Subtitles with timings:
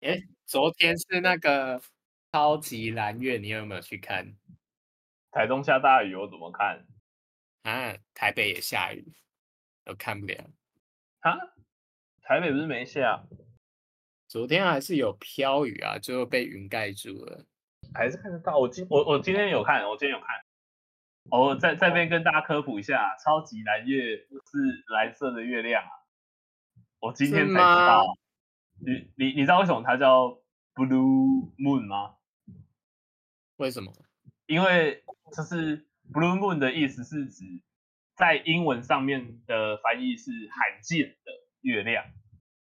[0.00, 1.80] 哎，昨天是那个
[2.32, 4.34] 超级蓝月，你有没有去看？
[5.30, 6.86] 台东下大雨，我怎么看？
[7.64, 9.12] 啊，台北也下雨，
[9.84, 10.42] 我看不了。
[11.20, 11.36] 啊？
[12.22, 13.22] 台北不是没下？
[14.26, 17.44] 昨天还是有飘雨啊，最后被云盖住了。
[17.92, 18.56] 还是看得到。
[18.56, 20.42] 我今我我今天有看，我今天有看。
[21.30, 25.90] 哦，在在这边跟大家科普一下，超级蓝月是蓝色的月亮啊。
[27.00, 28.16] 我今天才知道。
[28.80, 30.38] 你你你知道为什么它叫
[30.74, 32.16] Blue Moon 吗？
[33.56, 33.92] 为什么？
[34.46, 35.04] 因为
[35.36, 37.44] 就是 Blue Moon 的意思是指
[38.16, 42.04] 在英文上面的翻译是罕见的月亮，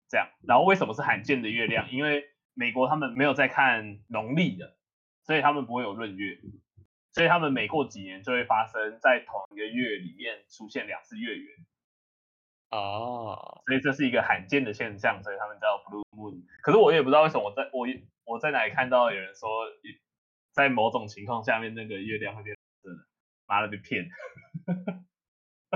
[0.09, 0.29] 这样。
[0.47, 1.91] 然后为什么是罕见的月亮？
[1.93, 2.25] 因为
[2.55, 4.77] 美国他们没有在看农历的，
[5.23, 6.39] 所以他们不会有闰月，
[7.13, 11.67] 所以他们每过几年就会发生在同一个月里面出现两次月圆。
[12.73, 16.43] 哦，所以这是一个罕见的现象，所以他们叫 Blue Moon。
[16.63, 17.87] 可是我也不知道为什么我在我
[18.25, 19.49] 我在哪里看到有人说，
[20.53, 23.07] 在某种情况下面那个月亮会变蓝的，
[23.47, 24.09] 妈的被骗。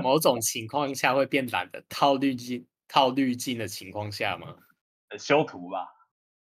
[0.01, 4.55] 某种情况下会变蓝的，套滤镜套滤镜的情况下吗？
[5.19, 5.87] 修图吧。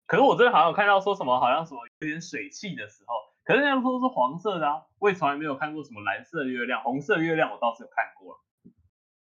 [0.05, 8.39] 可是我真的好像有看到说什么，好像什么有点水汽的时候，可是那样说是黄色的啊，我也从来没有看过什么蓝色的月亮，红色月亮我倒是有看过，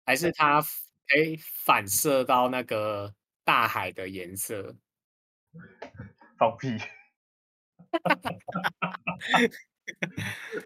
[0.05, 0.61] 还是它。
[1.09, 3.14] 可以反射到那个
[3.45, 4.77] 大海的颜色，
[6.39, 6.77] 放屁！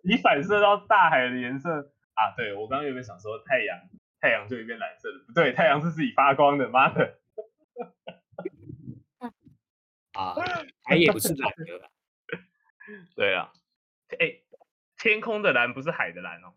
[0.03, 2.35] 你反射到大海的颜色啊？
[2.37, 3.79] 对，我刚刚有没有想说太阳，
[4.21, 5.25] 太阳就会变蓝色的？
[5.27, 7.21] 不对，太阳是自己发光的，妈的！
[10.13, 10.35] 啊，
[10.83, 11.91] 海也不是蓝的。
[13.15, 13.53] 对啊，
[14.19, 14.43] 哎，
[14.97, 16.55] 天空的蓝不是海的蓝哦，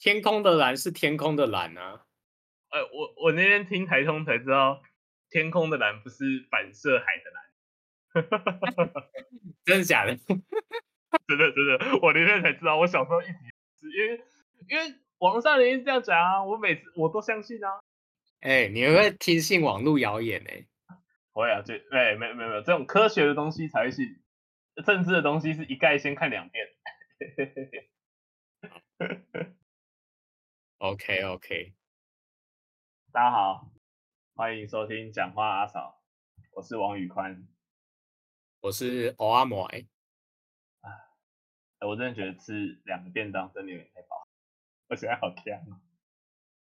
[0.00, 2.04] 天空的蓝是天空的蓝啊。
[2.76, 4.82] 呃，我我那天听台通才知道，
[5.30, 8.92] 天空的蓝不是反射海的蓝，
[9.64, 10.14] 真的假的？
[11.26, 12.76] 真的真的，我那天才知道。
[12.76, 14.20] 我小时候一直因为
[14.68, 17.80] 因为网上人这样讲啊，我每次我都相信啊。
[18.40, 20.66] 哎、欸，你会不会听信网络谣言呢、欸？
[21.32, 24.04] 会啊，就哎，没有没有没有，这种科学的东西才会信，
[24.84, 26.66] 政治的东西是一概先看两遍。
[30.78, 31.75] OK OK。
[33.16, 33.70] 大家好，
[34.34, 36.02] 欢迎收听讲话阿嫂，
[36.52, 37.48] 我是王宇宽，
[38.60, 39.64] 我是欧阿莫。
[39.68, 39.86] 哎，
[41.80, 44.28] 我真的觉得吃两个便当真的有点太饱，
[44.90, 45.80] 我现在好香。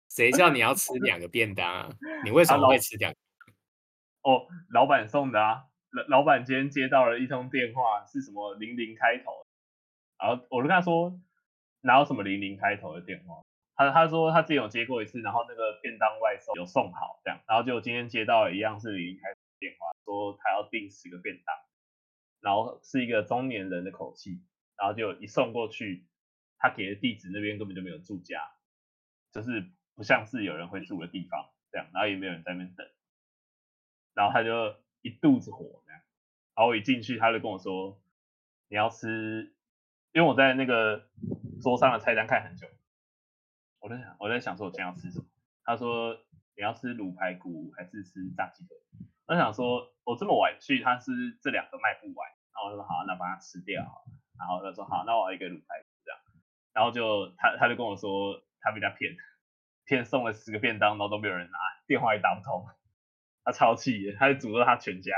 [0.09, 1.89] 谁叫你要吃两个便当啊？
[2.25, 3.19] 你为什么会吃两个？
[4.23, 5.67] 哦，老板送的啊。
[5.91, 9.45] 老老板今天接到了一通电话，是什么零零开头，
[10.17, 11.21] 然后我就跟他说，
[11.81, 13.43] 哪有什么零零开头的电话？
[13.81, 21.55] 他他说他自己有接过一次，然后那个便当外送有送好这样，然后就今天接到一样是零零开电话，说他要订十个便当，
[22.41, 24.41] 然后是一个中年人的口气，
[24.77, 26.05] 然后就一送过去，
[26.57, 28.51] 他给的地址那边根本就没有住家，
[29.31, 29.65] 就是
[29.95, 32.87] 不像是有人会住的地方这样，然后也没有人在那边等，
[34.13, 36.01] 然后他就一肚子火这样，
[36.55, 37.99] 然后我一进去他就跟我说
[38.67, 39.53] 你要吃，
[40.13, 41.07] 因为我在那个
[41.61, 42.67] 桌上的菜单看很久。
[43.81, 45.25] 我在想，我在想说，我今天要吃什么？
[45.65, 46.13] 他说
[46.55, 48.77] 你要吃卤排骨还是吃炸鸡腿？
[49.25, 51.11] 我想说，我这么晚去，他是
[51.41, 53.83] 这两个卖不完，然后我就说好，那把它吃掉。
[54.37, 56.19] 然后他说好，那我要一个卤排骨这样。
[56.73, 59.15] 然后就他他就跟我说，他被他骗，
[59.85, 62.67] 骗送了十个便当，然后都没有人拿，电话也打不通。
[63.43, 65.11] 他超气，他就诅咒他全家。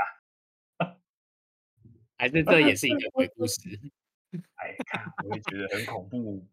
[2.16, 3.60] 还是这也是一个鬼故事？
[4.56, 4.74] 哎，
[5.28, 6.46] 我也觉得很恐怖。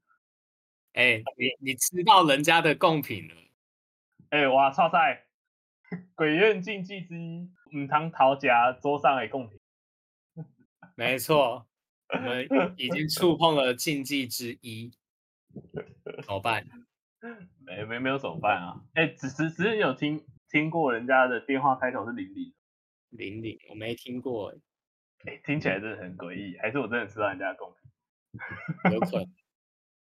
[0.93, 3.35] 哎、欸，你你吃到人家的贡品了？
[4.29, 5.25] 哎、欸，哇，超赛，
[6.15, 9.59] 鬼院禁忌之一，唔通逃家桌上的贡品。
[10.95, 11.65] 没错，
[12.09, 12.47] 我们
[12.77, 14.91] 已经触碰了禁忌之一，
[16.23, 16.67] 怎么办？
[17.65, 18.81] 没没没有怎么办啊？
[18.93, 22.53] 哎、欸，只是只是有听听过人家的电话开头是零零
[23.09, 24.53] 零零，我没听过。
[25.23, 28.91] 哎、欸，听起来真的很诡异，还是我真的吃到人家的贡品？
[28.93, 29.40] 有可能。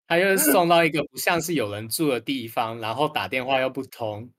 [0.10, 4.30] 他又送到一个不像是有人住的地方，然后打电话又不通，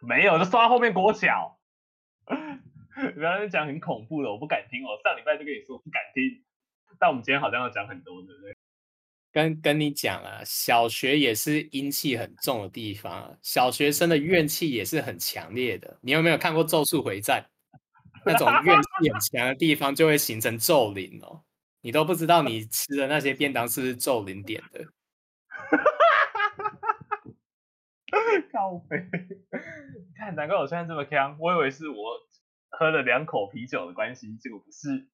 [0.00, 1.56] 没有，就送到后面国小。
[3.14, 4.82] 不要讲很恐怖的，我不敢听。
[4.82, 6.42] 哦上礼拜就跟你说我不敢听，
[6.98, 8.54] 但我们今天好像要讲很多，对不对？
[9.32, 15.96] 跟跟你讲啊，小学也是阴气很重的地方，小学生的怨气也是很强烈的。
[16.00, 17.40] 你有没有看过《咒术回战》？
[18.26, 21.40] 那种怨气很强的地方就会形成咒灵哦。
[21.80, 24.84] 你都不知道你吃的那些便当是不是咒灵点的。
[28.52, 29.08] 靠北，
[30.16, 31.96] 看难怪我现在这么锵，我以为是我
[32.70, 35.08] 喝了两口啤酒的关系，结果不是。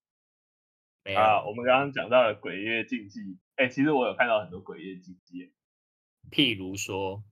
[1.04, 5.52] 没有啊，我们刚刚讲到了鬼月禁忌，哎，其实我有看到很多鬼月禁忌，
[6.32, 7.22] 譬如说，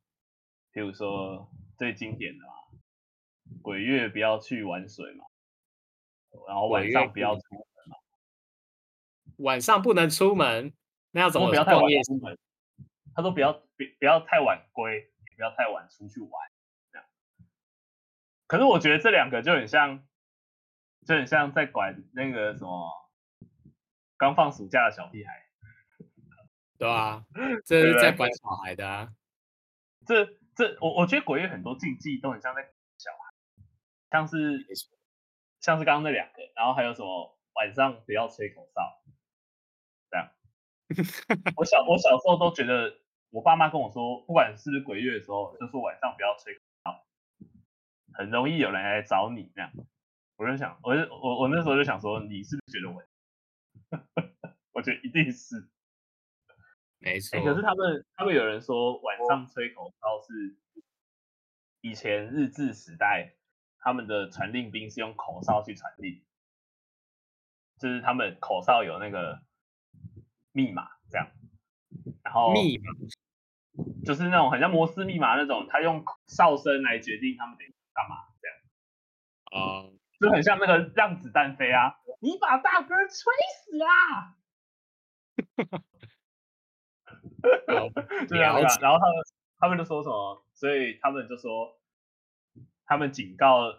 [0.73, 2.53] 譬如说最经典的嘛，
[3.63, 5.25] 鬼月不要去玩水嘛，
[6.47, 7.97] 然后晚上不要出门嘛，
[9.39, 10.73] 晚上不能出门，
[11.11, 12.39] 那要怎么不要太晚出门？
[13.17, 16.31] 他说不要不不要太晚归，也不要太晚出去玩，
[16.93, 17.07] 这样。
[18.47, 20.07] 可是我觉得这两个就很像，
[21.07, 22.91] 就很像在管那个什么。
[24.17, 25.45] 刚放暑假的小屁孩，
[26.79, 27.27] 对啊，
[27.67, 29.13] 这是在管小孩的啊。
[30.07, 33.35] 这这，我我觉得鬼月很多禁忌都很像在管小孩，
[34.13, 34.65] 像是
[35.61, 39.03] 像是刚刚那两个，然后还有什么晚上不要吹口哨，
[40.09, 40.31] 这样。
[41.57, 42.97] 我小我小时候都觉得，
[43.35, 47.05] 我爸妈跟我说，不管是不是鬼月的时候，就说晚上不要吹口哨，
[48.13, 49.73] 很容易有人来找你这样。
[50.37, 53.03] 我就想，我就我我那时候就想说，你是不是觉得我？
[54.71, 55.69] 我觉得一定是，
[56.99, 57.45] 没错、欸。
[57.45, 60.57] 可是他们，他们有人说晚上吹口哨是
[61.81, 63.35] 以前日治时代
[63.79, 66.25] 他们的传令兵是用口哨去传令，
[67.81, 69.43] 就是他们口哨有那个
[70.53, 71.29] 密码这样，
[72.25, 72.85] 然后密码
[74.05, 78.57] 就是那种很像摩斯密码那种，他用哨声来决定他们得干嘛这样。
[79.53, 79.95] 哦、uh。
[80.21, 81.99] 就很像那个让子弹飞啊！
[82.21, 84.39] 你把大哥吹死 啊！
[88.29, 89.25] 对啊，然后他们
[89.59, 90.47] 他们就说什么？
[90.55, 91.79] 所以他们就说，
[92.87, 93.73] 他们警告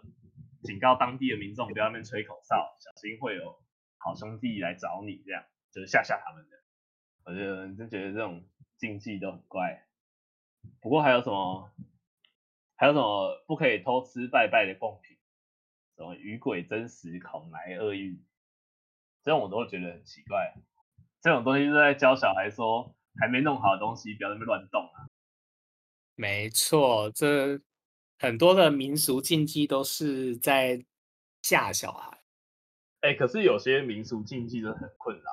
[0.62, 3.58] 警告当地的民众不要那边吹口哨，小心会有
[3.98, 6.58] 好兄弟来找你，这样就是吓吓他们的。
[7.24, 8.46] 我就就觉得这种
[8.78, 9.88] 禁忌都很怪。
[10.82, 11.72] 不过还有什么？
[12.76, 15.18] 还有什么不可以偷吃拜拜的贡品？
[15.96, 18.22] 什么与鬼争食，恐来厄运，
[19.24, 20.54] 这种我都会觉得很奇怪。
[21.22, 25.08] 这种东西是在教小孩说，还没弄好的东西不要在那边乱动啊。
[26.16, 27.62] 没错，这
[28.20, 30.86] 很多的民俗禁忌都是在
[31.42, 32.20] 吓小孩。
[33.00, 35.24] 哎，可是有些民俗禁忌真的很困扰。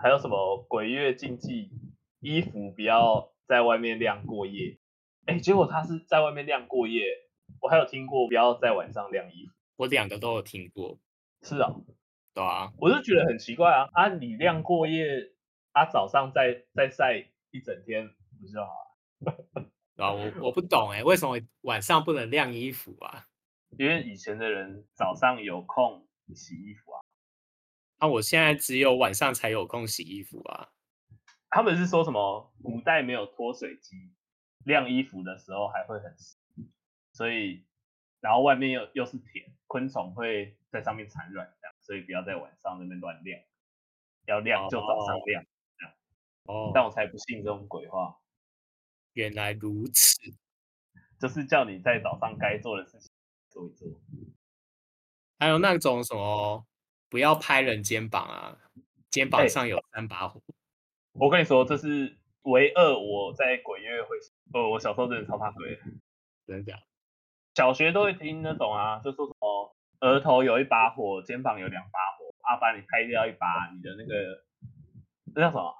[0.00, 1.70] 还有什么鬼月禁忌，
[2.24, 4.78] 衣服不要在外面晾过夜。
[5.26, 7.04] 哎，结果他是在外面晾过夜。
[7.60, 9.52] 我还有听过不要在晚上晾衣服。
[9.76, 10.98] 我两个都有听过，
[11.42, 11.74] 是啊，
[12.32, 15.32] 对啊，我就觉得很奇怪啊，啊，你晾过夜，
[15.72, 18.08] 啊，早上再再晒一整天
[18.40, 18.72] 不就好
[19.20, 19.66] 了？
[19.96, 23.26] 啊，我我不懂哎，为什么晚上不能晾衣服啊？
[23.78, 27.00] 因为以前的人早上有空洗衣服啊，
[27.98, 30.70] 啊，我现在只有晚上才有空洗衣服啊。
[31.54, 32.52] 他们是说什么？
[32.64, 34.10] 古代没有脱水机，
[34.64, 36.36] 晾衣服的时候还会很湿，
[37.12, 37.64] 所以。
[38.18, 43.38] 然后外面又又是田，昆虫会在上面产卵，这样，所以不要在晚上那边乱晾，
[44.26, 45.44] 要晾就早上晾，
[45.76, 45.94] 这样。
[46.44, 46.72] 哦。
[46.74, 48.18] 但我才不信这种鬼话。
[49.12, 50.18] 原来如此，
[51.20, 53.12] 就是叫你在早上该做的事情
[53.50, 53.88] 做一做。
[55.38, 56.66] 还有那种什么，
[57.10, 58.58] 不要拍人肩膀啊，
[59.10, 60.40] 肩膀上有三把火。
[60.40, 60.54] 欸、
[61.14, 64.16] 我跟你说，这是唯二我在鬼月会，
[64.52, 65.78] 哦，我小时候真的超怕鬼，
[66.46, 66.82] 真的假的？
[67.54, 74.42] 小学都会听那种啊，就说什么额头有一把火，肩膀有两把火，啊，把你拍掉一把，你的那个
[75.34, 75.74] 那叫什么？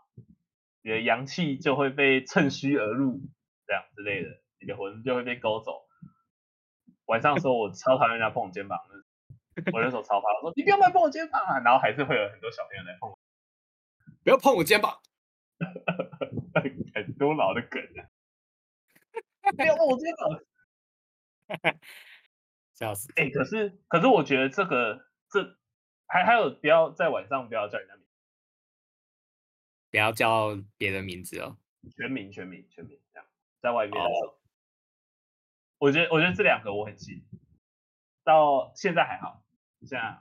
[0.83, 3.21] 你的阳气就会被趁虚而入，
[3.67, 4.29] 这样之类的，
[4.61, 5.83] 你的魂就会被勾走。
[7.07, 8.79] 晚上的时候我超讨厌人家碰我肩膀，
[9.73, 13.19] 我那时候超怕，我说你不要来碰我肩膀啊，然后还是会有很多小朋友来碰我，
[14.23, 15.01] 不要碰我肩膀，很
[17.19, 17.83] 多老的梗
[19.43, 20.41] 啊， 不要碰我肩膀。
[22.75, 23.13] 笑死！
[23.17, 25.57] 哎、欸，可是可是，我觉得这个这
[26.07, 28.11] 还还有不要在晚上不要叫人家名字，
[29.91, 31.57] 不要叫别的名字哦。
[31.97, 33.27] 全名全名全名这样，
[33.61, 34.39] 在外面的时候，哦、
[35.79, 37.23] 我觉得我觉得这两个我很信，
[38.25, 39.45] 到现在还好，
[39.83, 40.19] 现在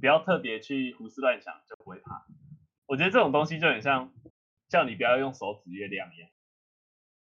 [0.00, 2.26] 不要特别去胡思乱想就不会怕。
[2.86, 4.12] 我觉得这种东西就很像
[4.74, 6.28] 叫你不要用手指月亮一样。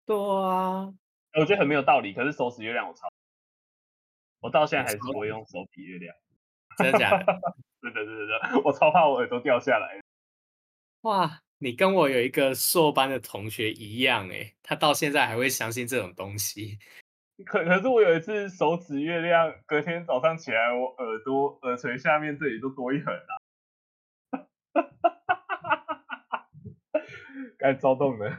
[0.05, 0.93] 对啊。
[1.35, 3.09] 我觉得很没有道理，可是手指月亮我超，
[4.41, 6.15] 我到现在还是不会用手比月亮，
[6.77, 7.25] 真的假的？
[7.81, 10.01] 对对对对对，我超怕我耳朵掉下来。
[11.03, 16.79] 哇，你跟我有一个硕班的同学一样哎，他到现在还会相信这种东西。
[17.47, 24.43] 可可是我有一次手指月亮，隔天早上起来，我耳朵耳垂下面这里都多一横啊，
[27.59, 28.39] 该躁动了。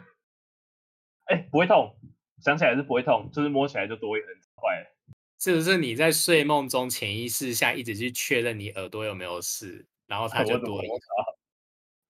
[1.25, 1.95] 哎，不会痛。
[2.41, 4.95] 想起来是不会痛，就是摸起来就多一横，坏了。
[5.39, 10.97] 是不是你在睡梦中潜意识下一直去确认你耳朵有没有事，然后它就多了一个？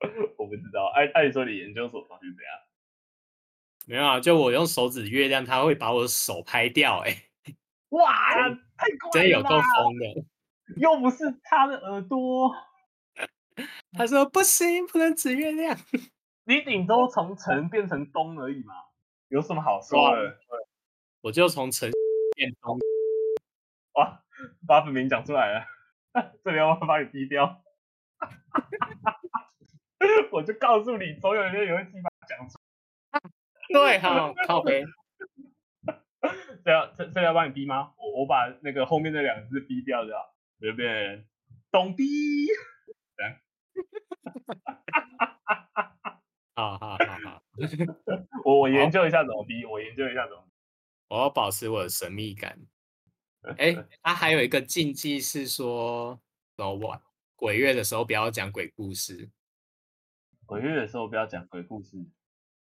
[0.37, 2.59] 我不知道，按按理说你研究所是怎样？
[3.87, 7.55] 没有啊，就我用手指月亮，它会把我的手拍掉，欸，哎，
[7.89, 8.13] 哇，
[8.77, 10.25] 太快了，真有够疯的，
[10.77, 12.55] 又不是他的耳朵，
[13.93, 15.77] 他说不行，不能指月亮，
[16.49, 18.73] 你顶多从城变成东而已嘛，
[19.27, 20.39] 有什么好说的？
[21.21, 21.91] 我就从城
[22.35, 22.79] 变东。
[23.93, 24.23] 哇，
[24.65, 25.67] 把本名讲出来了，
[26.43, 27.61] 这里要不要把你逼掉？
[30.31, 32.57] 我就告诉你，总有一天有人把它讲出
[33.11, 33.21] 来。
[33.71, 34.83] 对，好，靠北。
[36.65, 37.93] 这要这这要帮你逼吗？
[37.95, 41.27] 我我把那个后面那两个字逼掉，就好，随便
[41.71, 42.03] 懂逼。
[46.59, 47.43] 来，好好好好，
[48.45, 50.45] 我我研究一下怎么逼，我研究一下怎么。
[51.09, 52.59] 我要保持我的神秘感。
[53.57, 56.19] 哎，他、啊、还有一个禁忌是说，
[56.57, 57.01] 老晚
[57.35, 59.29] 鬼月的时候不要讲鬼故事。
[60.45, 61.97] 鬼月的时候不要讲鬼故事，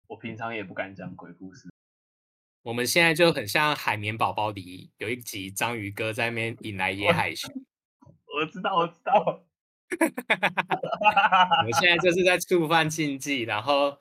[0.06, 1.68] 我平常也不敢讲鬼故事。
[2.62, 7.50] 我们现在就很像海绵宝宝里有一集章鱼哥在那边引来野海熊。
[8.36, 9.44] 我知道，我知道。
[11.58, 13.98] 我们现在就是在触犯禁忌，然后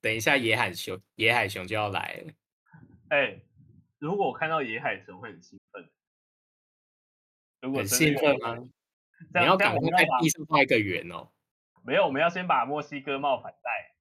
[0.00, 2.32] 等一下野海熊，野海熊就要来了。
[3.08, 3.40] 哎，
[3.98, 5.88] 如果我看到野海熊会很兴奋。
[7.62, 8.56] 如果很兴奋吗？
[9.34, 11.30] 你要赶快在地上画一个圆哦。
[11.82, 13.94] 没有，我们要先把墨西哥帽反戴。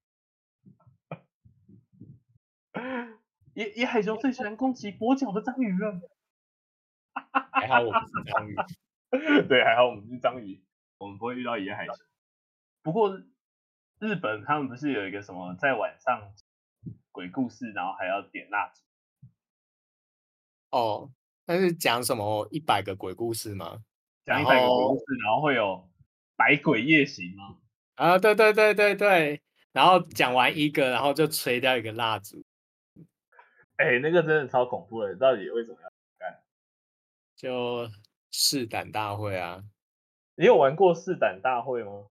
[3.53, 6.01] 野野海熊最喜欢攻击跛脚的章鱼了。
[7.53, 8.55] 还好我不是章鱼。
[9.48, 10.62] 对，还好我们是章鱼，
[10.98, 11.96] 我们不会遇到野海熊。
[12.82, 13.22] 不过
[14.00, 16.34] 日本他们不是有一个什么在晚上
[17.12, 18.82] 鬼故事，然后还要点蜡烛？
[20.72, 21.12] 哦。
[21.48, 23.84] 那是讲什么一百个鬼故事吗？
[24.25, 25.88] 讲一百个鬼故事，然后会有
[26.36, 27.58] 百鬼夜行吗？
[27.94, 32.44] 啊，对对对对对，然后讲完一个，然后就吹掉一个蜡烛。
[33.75, 36.42] 哎、欸，那个真的超恐怖的，到底为什么要干？
[37.36, 37.88] 就
[38.32, 39.64] 试胆大会啊！
[40.36, 42.08] 你有玩过四胆大会吗？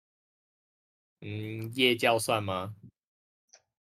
[1.21, 2.75] 嗯，夜教算吗？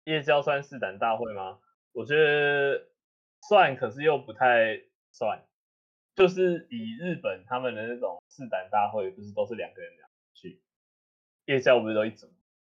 [0.06, 1.60] 夜教算四胆大会吗？
[1.92, 2.88] 我觉得
[3.48, 4.82] 算，可是又不太。
[5.14, 5.44] 算，
[6.16, 10.62] 就是以日本他们的那种四胆大会，不是都是两个人两个去，
[11.48, 12.28] 夜校不是都一组，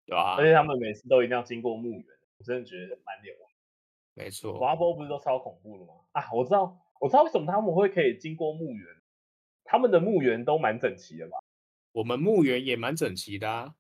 [0.08, 2.06] 对啊，而且他们每次都一定要经过墓园，
[2.40, 3.32] 我真的觉得蛮牛。
[4.16, 5.94] 没错，滑坡不是都超恐怖的吗？
[6.14, 8.88] 啊，我知道，我知道为什么他们会可以经过墓园，
[9.72, 11.38] 他们的墓园都蛮整齐的吧？
[11.94, 13.74] 我们墓园也蛮整齐的啊，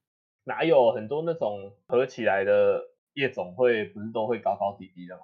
[0.45, 2.81] 哪有很多那种合起来的
[3.15, 5.23] 夜总会，不是都会高高低低的吗？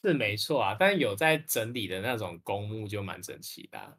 [0.00, 3.98] 是没错啊，但有在整理的那种公墓就蛮整齐的啊。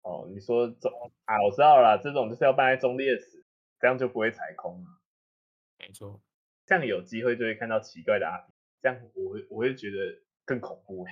[0.00, 0.90] 哦，你说中
[1.26, 3.44] 啊，我知道了，这种就是要办在中烈祠，
[3.78, 4.86] 这样就不会踩空了。
[5.78, 6.18] 没错，
[6.64, 8.50] 这样有机会就会看到奇怪的阿伯，
[8.80, 11.04] 这样我会我会觉得更恐怖。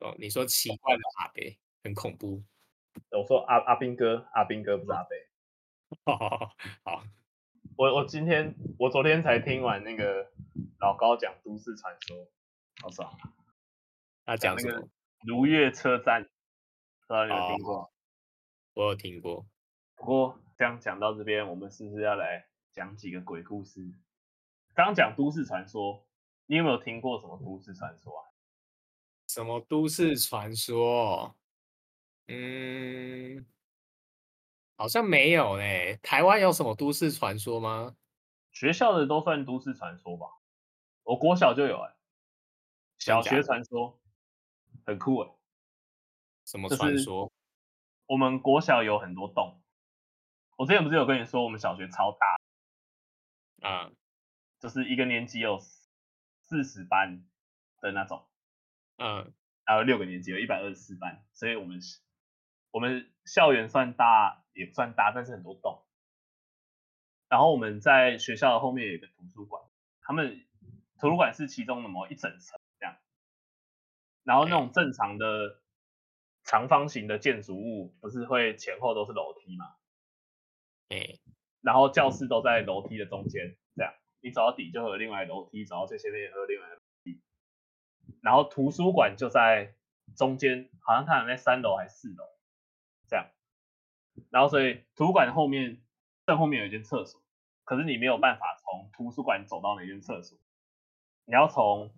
[0.00, 1.40] 哦，你说奇怪的阿伯
[1.84, 2.42] 很恐怖？
[3.10, 5.16] 我说阿阿兵哥，阿兵哥不是阿贝。
[6.04, 7.04] 好，好，
[7.76, 10.30] 我我今天我昨天才听完那个
[10.80, 12.28] 老高讲都市传说，
[12.82, 13.10] 好爽。
[14.24, 14.88] 他讲什么？
[15.26, 17.76] 如月车站，不知道你有听过？
[17.78, 17.90] 哦，
[18.74, 19.46] 我有听过。
[19.96, 23.80] 不过这样讲到这边，我们是不是要来讲几个鬼故事？
[24.74, 26.06] 刚讲都市传说，
[26.46, 28.24] 你有没有听过什么都市传说啊？
[29.26, 31.34] 什么都市传说？
[32.28, 33.46] 嗯，
[34.76, 35.64] 好像没有呢。
[36.02, 37.96] 台湾有什么都市传说吗？
[38.52, 40.26] 学校的都算都市传说吧。
[41.02, 41.96] 我国小就有哎，
[42.98, 43.98] 小学传说。
[44.84, 45.30] 很酷诶，
[46.44, 47.30] 什么传说？
[48.06, 49.60] 我们国小有很多洞。
[50.56, 53.90] 我之前不是有跟你说，我们小学超大啊，
[54.58, 57.22] 就是一个年级有四十班
[57.80, 58.26] 的那种，
[58.96, 59.32] 嗯，
[59.64, 61.78] 还有六个年级有一百二十四班，所以我们
[62.70, 65.82] 我们校园算大也不算大，但是很多栋。
[67.28, 69.62] 然后我们在学校的后面有一个图书馆，
[70.00, 70.46] 他们
[70.98, 72.96] 图书馆是其中的某一整层这样。
[74.22, 75.60] 然后那种正常的
[76.44, 79.76] 长方形的建筑物，不是会前后都是楼梯吗？
[80.88, 81.18] 哎，
[81.60, 87.20] 然后教室都在楼梯的中间，这样你走到底就会有另外楼梯，走到最前面也会有另外的楼梯。
[88.22, 89.74] 然后图书馆就在
[90.16, 92.24] 中间，好像它有在三楼还是四楼，
[93.08, 93.26] 这样。
[94.30, 95.82] 然后所以图书馆后面
[96.26, 97.20] 正后面有一间厕所，
[97.64, 100.38] 可是你没有办法从图书馆走到那间厕所，
[101.24, 101.94] 你要从。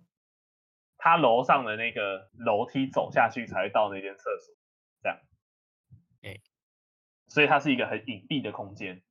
[1.03, 4.55] 他楼上的那个楼梯走下去才会到那间厕所，
[5.01, 5.19] 这样。
[6.21, 6.39] 哎，
[7.27, 9.01] 所以它是一个很隐蔽的空间，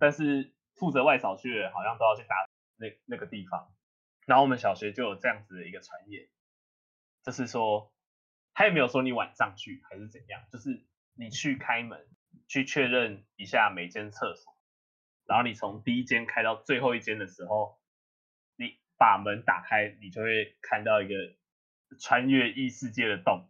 [0.00, 2.34] 但是负责外扫区的人好像都要去打
[2.74, 3.72] 那那个地方，
[4.26, 6.28] 然后我们小学就有这样子的一个传言，
[7.22, 7.92] 就是说
[8.52, 12.06] 他也没有说你晚上去还是怎样，就是你去开门
[12.48, 14.54] 去确认一下每间厕所，
[15.26, 17.78] 然后你从第一间开到最后一间的时候，
[18.56, 21.14] 你把门打开，你就会看到一个
[21.98, 23.48] 穿越异世界的洞。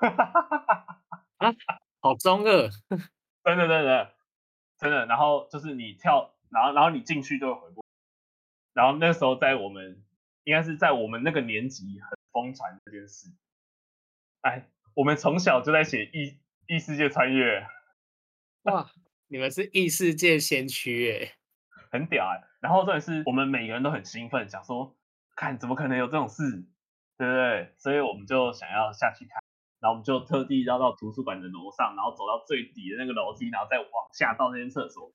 [0.00, 1.54] 啊，
[2.00, 2.70] 好中二！
[3.44, 4.14] 真的，真的，
[4.78, 5.06] 真的。
[5.06, 7.84] 然后就是你跳，然后然后你进去就会回过。
[8.72, 10.04] 然后那时候在我们，
[10.44, 13.30] 应该是在我们那个年级很疯传这件事。
[14.42, 16.38] 哎，我们从小就在写异
[16.70, 17.66] 异世界穿越。
[18.62, 18.88] 哇，
[19.26, 21.34] 你们是异世界先驱哎，
[21.90, 22.46] 很屌哎。
[22.60, 24.96] 然后重点是我们每个人都很兴奋，想说，
[25.34, 26.44] 看怎么可能有这种事，
[27.18, 27.74] 对不对？
[27.76, 29.42] 所以我们就想要下去看。
[29.80, 35.12] 然后我们就特地绕到图书馆的楼上，然后走到最底的那个楼梯，然后再往下到那间厕所。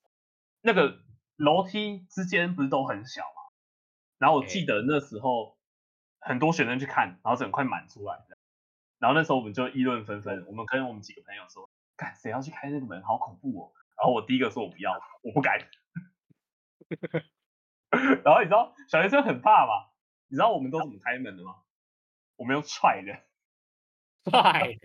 [0.60, 1.00] 那个
[1.38, 3.48] 楼梯之间不是都很小吗？
[4.18, 5.58] 然后我记得那时候
[6.20, 8.35] 很多学生去看，然后整块满出来的。
[9.00, 15.60] 然后那时候我们就议论纷纷，我们跟我们几个朋友说：“看谁要去开那个门，好恐怖哦！”然后我第一个说：“我不要，我不敢。
[18.24, 19.92] ”然后你知道小学生很怕嘛？
[20.28, 21.56] 你知道我们都怎么开门的吗？
[22.36, 23.14] 我们用踹的。
[24.32, 24.80] 踹，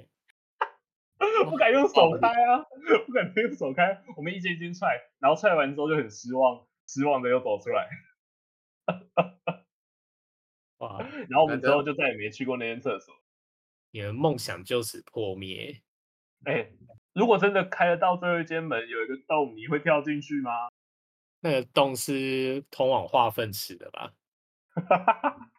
[1.48, 2.66] 不敢用手开啊！
[3.06, 7.88] 不敢用手开，我们一间一间踹，然后踹完之后就很失望，失望的又走出来。
[10.78, 10.98] 哇！
[11.30, 13.14] 然后我们之后就再也没去过那间厕所。
[13.90, 15.80] 你的梦想就此破灭。
[16.44, 16.72] 哎、欸，
[17.12, 20.68] 如果真的开得到最后一间门，有一个洞，你会跳进去吗？
[21.40, 24.12] 那个洞是通往化粪池的吧？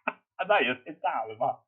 [0.47, 1.63] 那也太大了吧！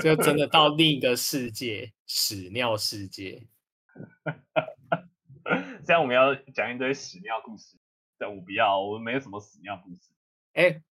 [0.00, 3.46] 就真的到 另一个世界，屎尿世界。
[5.84, 7.76] 这样我们要讲一堆屎尿故事，
[8.18, 10.12] 但我不要，我们没有什么屎尿故事。
[10.52, 10.82] 哎、欸，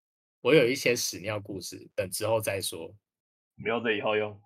[0.42, 2.94] 我有一些屎尿故事，等之后再说。
[3.56, 4.42] 留着以后用。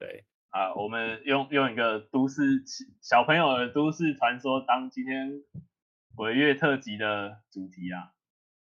[0.00, 2.64] 对啊，我们用用一个都市
[3.00, 5.44] 小朋友的都市传说当今天
[6.16, 8.14] 鬼月特辑的主题啊，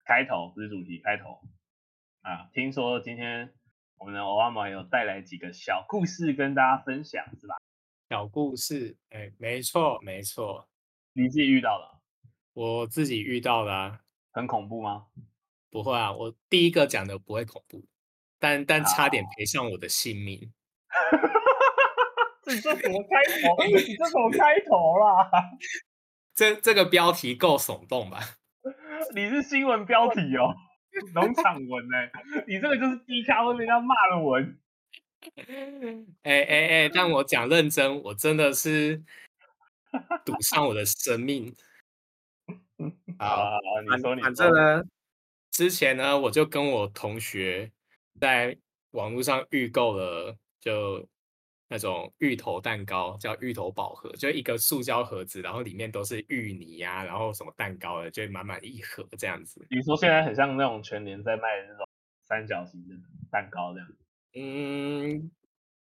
[0.04, 1.42] 开头不是主题，开头
[2.22, 3.54] 啊，听说今天。
[4.00, 7.56] 我们的欧阿玛有带来几个小故事跟大家分享，是吧？
[8.08, 10.66] 小故事，哎，没错，没错。
[11.12, 12.00] 你自己遇到了？
[12.54, 14.00] 我自己遇到了啊。
[14.32, 15.08] 很恐怖吗？
[15.68, 17.84] 不会啊，我第一个讲的不会恐怖，
[18.38, 20.50] 但但差点赔上我的性命。
[22.46, 23.56] 你这怎么开头？
[23.66, 25.30] 你这怎么开头啦？
[26.34, 28.18] 这这个标题够耸动吧？
[29.14, 30.54] 你是新闻标题哦。
[31.14, 32.10] 农场文呢、欸？
[32.48, 34.58] 你这个就是低咖会被人家骂的文。
[36.22, 36.90] 哎哎哎！
[36.92, 39.00] 但我讲认真，我真的是
[40.24, 41.54] 赌上我的生命。
[43.18, 44.82] 好，你说你说反正呢，
[45.52, 47.70] 之前呢，我就跟我同学
[48.18, 48.56] 在
[48.92, 51.08] 网络上预购了，就。
[51.72, 59.64] 那种芋头蛋糕叫芋头宝盒，就一个塑胶盒子，然后里面都是芋泥呀、啊，然后什么蛋糕的，就满满一盒这样子。
[59.68, 61.86] 比如说现在很像那种全年在卖的那种
[62.24, 62.96] 三角形的
[63.30, 63.88] 蛋糕这样？
[64.34, 65.30] 嗯，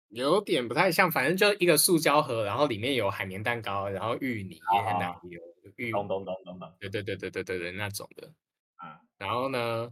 [0.08, 4.58] 有点不太像，反正就一个塑胶盒，然后里面有海绵蛋糕，然后芋泥，
[5.00, 5.40] 然后有
[5.76, 8.28] 芋，咚咚咚咚咚，对对对对对对对那种的。
[8.74, 9.88] 啊，然后呢，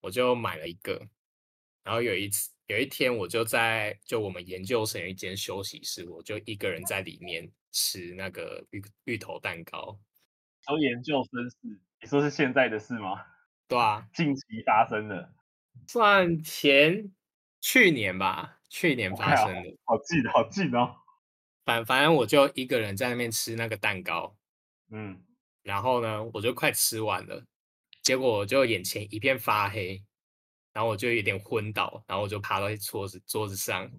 [0.00, 1.06] 我就买了一个，
[1.84, 2.50] 然后有一次。
[2.72, 10.00] 有一天，我就在就我们研究生一间休息室，我就一个人在里面吃那个芋芋头蛋糕。
[10.62, 11.56] 说研究生事，
[12.00, 13.20] 你说是现在的事吗？
[13.68, 15.34] 对啊，近期发生的，
[15.86, 17.12] 算前
[17.60, 19.76] 去年吧，去年发生的。
[19.84, 20.96] 好近，好近哦。
[21.66, 24.34] 反反正我就一个人在那边吃那个蛋糕，
[24.90, 25.22] 嗯，
[25.62, 27.44] 然后呢，我就快吃完了，
[28.00, 30.02] 结果我就眼前一片发黑。
[30.72, 33.90] 然后我就有点昏倒，然后我就爬到桌子桌子上，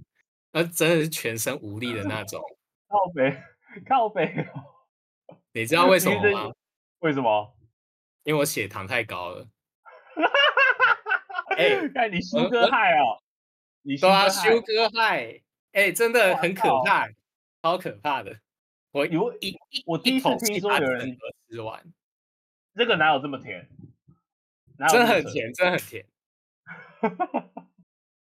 [0.52, 2.42] 那真的是全身无力的那种。
[2.88, 3.44] 靠北，
[3.88, 4.48] 靠北。
[5.52, 6.54] 你知道为什么吗？
[7.00, 7.56] 为什么？
[8.24, 9.48] 因为我血糖太高了。
[11.58, 13.22] 哎、欸，看你修哥害哦！
[13.84, 15.42] 你对啊，修哥害。
[15.74, 17.08] 哎，真的很可怕，
[17.62, 18.40] 超可怕的。
[18.92, 19.56] 我有一
[19.86, 21.18] 我第一次听说有人
[21.50, 21.84] 吃完，
[22.76, 23.68] 这个哪有这么甜？
[24.90, 26.06] 真的很甜，真的很甜。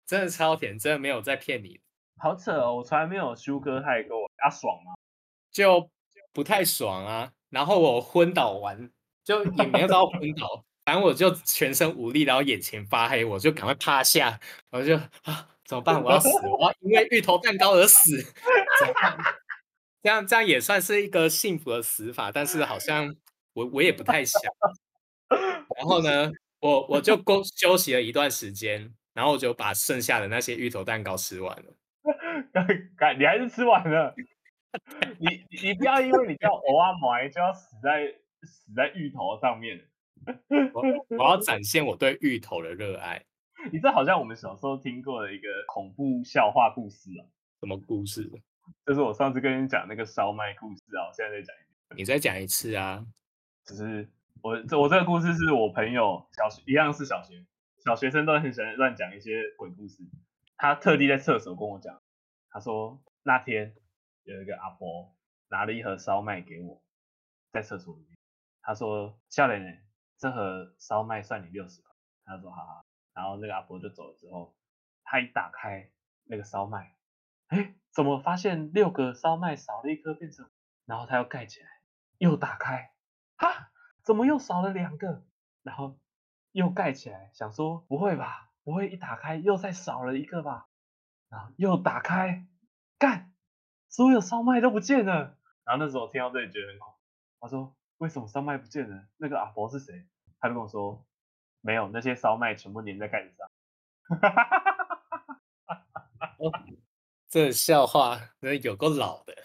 [0.06, 1.80] 真的超甜，真的没有在骗你。
[2.18, 4.94] 好扯哦，我从来没有 sugar high 过，啊爽吗？
[5.52, 5.90] 就
[6.34, 7.32] 不太爽啊。
[7.50, 8.92] 然后我昏倒完，
[9.24, 14.40] 就也没有到昏倒，反正我就全身无力，然后眼前发黑，我就赶快趴下，
[14.72, 16.02] 我就啊怎么办？
[16.04, 19.18] 我要死，我要因为芋头蛋糕而死，怎么办？
[20.02, 23.16] 这样这样也算是一个幸福的死法，但是好像
[23.54, 24.42] 我我也不太想。
[25.78, 31.76] 然后呢，我我就休休息了一段时间，然后我就把剩下的那些芋头蛋糕吃完了。
[33.18, 34.14] 你还是吃完了？
[35.20, 38.06] 你你不要因为你叫偶啊买就要死在
[38.44, 39.80] 死在芋头上面。
[40.74, 43.24] 我我要展现我对芋头的热爱。
[43.72, 47.26] 你这好像我们小时候听过的一个恐怖笑话故事啊？
[47.62, 48.30] 什么故事？
[48.86, 52.00] 就是我上次跟你讲那个烧麦故事啊，我现在再讲一遍。
[52.00, 53.06] 你再讲一次啊？
[53.66, 54.08] 只是
[54.42, 57.46] 我这我这个故事是我朋友小学一样是小学
[57.84, 60.04] 小学生都很喜欢乱讲一些鬼故事。
[60.56, 62.02] 他特地在厕所跟我讲，
[62.50, 63.76] 他说那天
[64.24, 65.16] 有一个阿婆
[65.50, 66.82] 拿了一盒烧麦给我，
[67.52, 68.18] 在厕所里面。
[68.62, 69.72] 他说：“少年呢，
[70.18, 71.92] 这盒烧麦算你六十块。”
[72.26, 74.56] 他说：“好好。”然后那个阿婆就走了之后，
[75.04, 75.90] 他一打开
[76.26, 76.96] 那个烧麦，
[77.48, 80.50] 哎，怎么发现六个烧麦少了一颗变成？
[80.86, 81.68] 然后他又盖起来，
[82.18, 82.92] 又打开，
[83.38, 83.69] 哈，
[84.10, 85.24] 怎么又少了两个？
[85.62, 86.00] 然后
[86.52, 90.68] 又盖起来，想说不会吧，不会一打开又再少了一个吧？
[91.30, 92.48] 然后又打开，
[92.98, 93.32] 干，
[93.88, 95.38] 所有烧麦都不见了。
[95.64, 96.98] 然后那时候我听到这里觉得很恐怖，
[97.42, 99.06] 他说为什么烧麦不见了？
[99.18, 100.08] 那个阿伯是谁？
[100.40, 101.06] 他就跟我说。
[101.62, 103.48] 没有，那些烧麦全部粘在盖子上。
[106.40, 106.50] 哦，
[107.30, 109.36] 这笑话真的有够老的。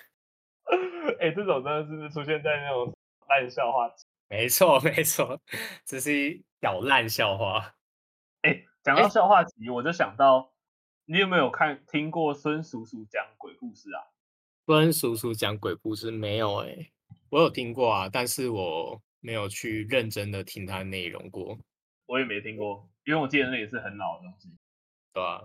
[1.20, 2.96] 哎，这种真的是出现在那种
[3.28, 3.92] 烂笑话。
[4.28, 5.40] 没错，没错，
[5.84, 7.74] 这是一小烂笑话。
[8.42, 10.52] 哎，讲到笑话集，我就想到，
[11.04, 14.00] 你有没有看听过孙叔叔讲鬼故事啊？
[14.66, 16.56] 孙叔叔讲鬼故事没有？
[16.64, 16.90] 哎，
[17.30, 21.58] 我有听过啊，但是我没有去认真的听他的内容过。
[22.06, 24.50] 我也没听过，因为我记得那也是很老的东西，
[25.12, 25.42] 对啊。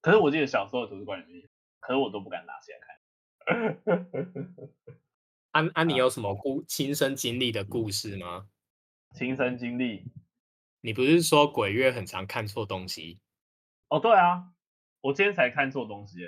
[0.00, 1.48] 可是我记得小时候的图书馆里面，
[1.80, 2.96] 可是我都不敢拿起来看。
[5.56, 5.84] 啊啊！
[5.84, 8.50] 你有什么故亲身经历的故事吗？
[9.14, 10.04] 亲身经历？
[10.82, 13.20] 你不是说鬼月很常看错东西？
[13.88, 14.52] 哦，对啊，
[15.00, 16.18] 我今天才看错东西，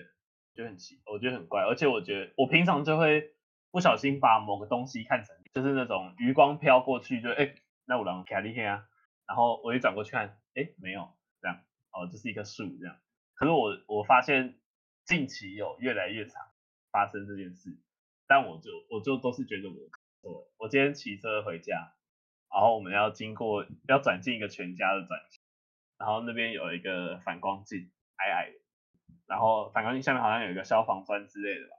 [0.55, 3.35] 就很奇，我觉得很怪，而且我觉得我平常就会
[3.71, 8.87] 不小心把某个东西看成就是那种余光飘过去就，就哎，那我让卡利天啊。
[9.27, 11.07] 然后我一转过去看，哎，没有
[11.43, 11.61] 这样，
[11.93, 12.97] 哦，这是一棵树这样。
[13.35, 14.59] 可是我我发现
[15.05, 16.41] 近期有越来越常
[16.91, 17.79] 发生这件事，
[18.29, 19.75] 但我就我就都是觉得我
[20.21, 20.47] 错。
[20.59, 21.95] 我今天骑车回家，
[22.53, 25.43] 然后我们要经过要转进一个全家的转向，
[25.99, 28.59] 然后那边有一个反光镜，矮矮的，
[29.27, 31.77] 然后反光镜下面好像有一个消防栓之类的吧。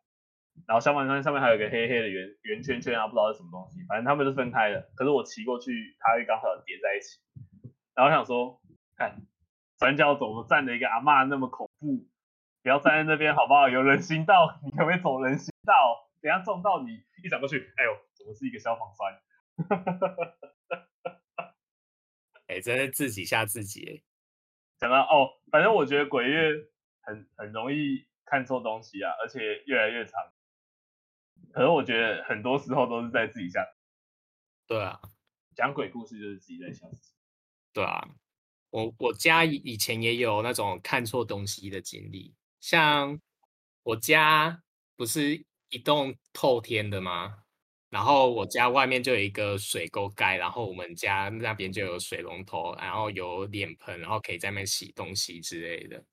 [0.68, 4.90] 然后消防栓上面还有一个黑黑的圆圆圈圈啊，不知道是什么东西，反正他们是分开的。
[4.96, 7.20] 可是我骑过去，它会刚好叠在一起。
[7.96, 8.60] 然后想说，
[8.98, 9.22] 看
[9.78, 12.08] 转角怎么站着一个阿嬷那么恐怖，
[12.62, 13.70] 不要站在那边好不好？
[13.70, 16.09] 有人行道， 你可不可以走人行道？
[16.22, 19.22] 等下撞到你，一转过去，哎呦，怎么是一个消防栓？
[22.48, 24.04] 哎，真是自己吓自己。
[24.78, 26.52] 讲到哦，反正我觉得鬼月
[27.02, 30.14] 很很容易看错东西啊，而且越来越长。
[31.52, 33.66] 可是我觉得很多时候都是在自己吓。
[34.68, 35.00] 对啊，
[35.56, 37.14] 讲鬼故事就是自己在吓自己。
[37.74, 38.08] 对啊，
[38.70, 43.20] 我我家以前也有那种看错东西的经历，像
[43.84, 44.64] 我家
[44.96, 47.44] 不是一栋透天的吗？
[47.90, 56.04] 然后我家外面就有一个水沟盖，然后我们家那边就有水龙头，然后有脸盆，然后可以在那边洗东西之类的。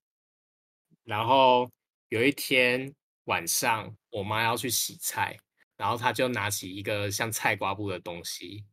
[1.03, 1.71] 然后
[2.09, 2.93] 有一天。
[3.27, 5.37] 晚上我妈要去洗菜，
[5.75, 8.63] 然后她就拿起一个像菜瓜布的东西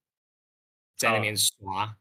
[0.95, 1.97] 在那边刷，哦、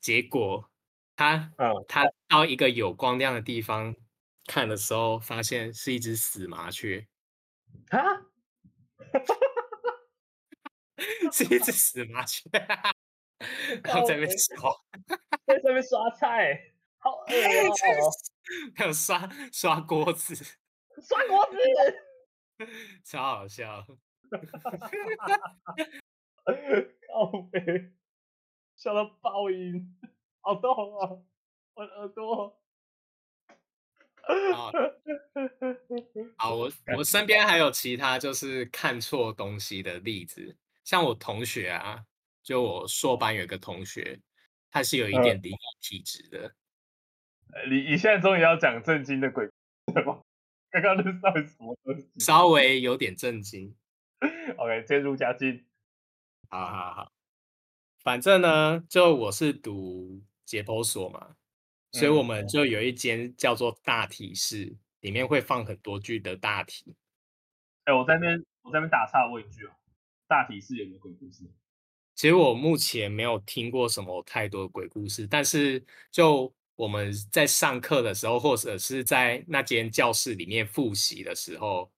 [0.00, 0.70] 结果
[1.16, 3.92] 她、哦、她到一个有光亮的地方
[4.46, 7.04] 看的时候，发现是一只死麻雀
[7.90, 8.26] 啊，
[11.32, 12.48] 是一只死麻雀，
[13.84, 14.70] 然后在那边刷，
[15.46, 17.38] 在上面刷菜，好 恶心
[17.94, 18.10] 哦，
[18.76, 20.34] 还有刷刷锅子。
[21.00, 21.56] 刷锅子，
[23.04, 23.86] 超好笑，
[27.08, 27.92] 靠北，
[28.74, 29.96] 笑到爆音，
[30.40, 31.22] 好痛啊！
[31.74, 32.57] 我的耳朵。
[34.54, 34.72] 好，
[36.36, 42.04] 好，我我身边还有其他就是看错东西的例子，像我同学啊，
[42.42, 44.20] 就我硕班有一个同学，
[44.70, 46.54] 他是有一点灵异体质的。
[47.70, 49.48] 你你现在终于要讲正经的鬼
[49.86, 50.20] 故事吗？
[50.70, 52.10] 刚刚那到底什么东西？
[52.18, 53.74] 稍微有点震惊。
[54.58, 55.64] OK，渐入佳境。
[56.50, 57.12] 好好好，
[58.02, 61.36] 反正呢，就我是读解剖所嘛，
[61.92, 66.94] 所以我们就有一间叫做大体室，里面会放很多具的大体。
[67.84, 69.70] 哎、欸，我在那边，我这边打岔问一句哦，
[70.26, 71.44] 大体室有没有鬼故事？
[72.14, 81.90] 其实我目前没有听过什么太多的鬼故事，但是就我们在上课的时候，或者是在那间教室里面复习的时候，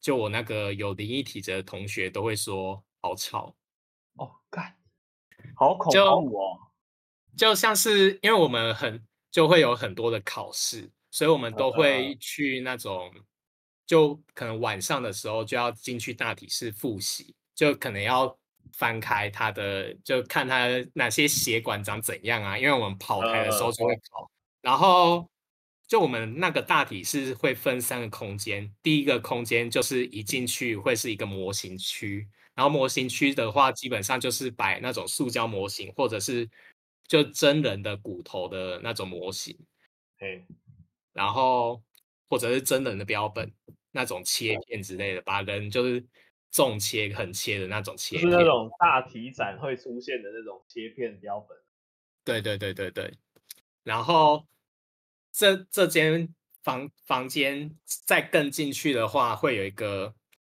[0.00, 3.54] 就我那个有灵异体质的同学都会说好吵
[4.14, 4.74] 哦，干，
[5.54, 6.58] 好恐怖哦
[7.36, 13.12] 就，像是因为我们很就会有很多的考试，所以我们都会去那种，
[13.86, 18.36] 就可能晚上的时候就要进去大体室复习，就可能要。
[18.72, 22.58] 翻开他的，就看他哪些血管长怎样啊？
[22.58, 24.28] 因为我们跑台的时候就会跑。
[24.62, 25.28] 然后
[25.86, 36.48] 就我们那个大体是会分三个空间，第一个空间就是一进去会是一个模型区，然后模型区的话基本上就是摆那种塑胶模型，或者是
[37.06, 39.58] 就真人的骨头的那种模型，
[40.18, 40.44] 对，
[41.12, 41.82] 然后
[42.28, 43.52] 或者是真人的标本
[43.90, 46.04] 那种切片之类的，把人就是。
[46.54, 51.58] 重切横切的那种切片，就是那种大体展会出现的那种切片标本。
[52.22, 53.12] 对对对对对。
[53.82, 54.46] 然后
[55.32, 60.14] 这这间房房间再更进去的话，会有一个，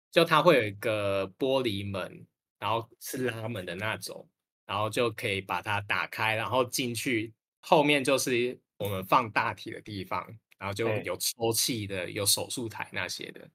[0.09, 2.25] 就它会有一个玻璃门，
[2.59, 4.25] 然后是拉门的那种，
[4.69, 10.23] 然后就可以把它打开，然后进去，后面就是我们放大体的地方，
[10.59, 13.49] 然后就有抽气的，有手术台那些的。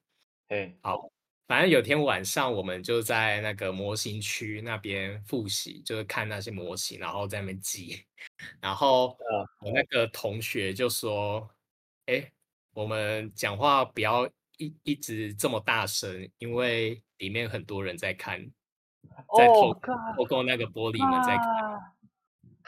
[0.49, 1.09] 嗯，好。
[1.47, 8.03] 反正有天晚上，我们就在那个模型区那边复习，就是看那些模型，然后在那边记。
[8.59, 9.15] 然后
[9.61, 11.47] 我那个同学就说
[12.07, 12.31] ：“哎，
[12.73, 18.43] 我们讲话不要一一直这么大声，因为里面很多人在看，
[19.37, 19.73] 在透
[20.15, 21.95] 透过那个玻璃门在看。”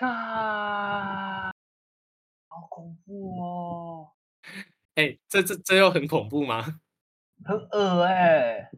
[0.08, 1.52] 啊！
[2.50, 4.12] 好恐怖哦！
[4.93, 6.82] 哎，这这这又很恐怖吗？
[7.43, 8.69] 很恶哎、欸，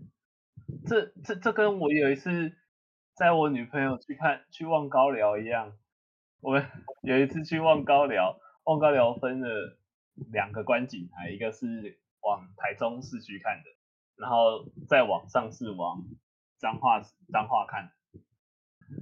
[0.88, 2.56] 这这这跟我有一次
[3.16, 5.74] 在我女朋友去看去望高寮一样。
[6.40, 6.66] 我们
[7.02, 9.78] 有一次去望高寮，望高寮分了
[10.32, 13.70] 两个观景台，一个是往台中市区看的，
[14.16, 16.02] 然后再往上是往
[16.60, 17.92] 彰化彰化看。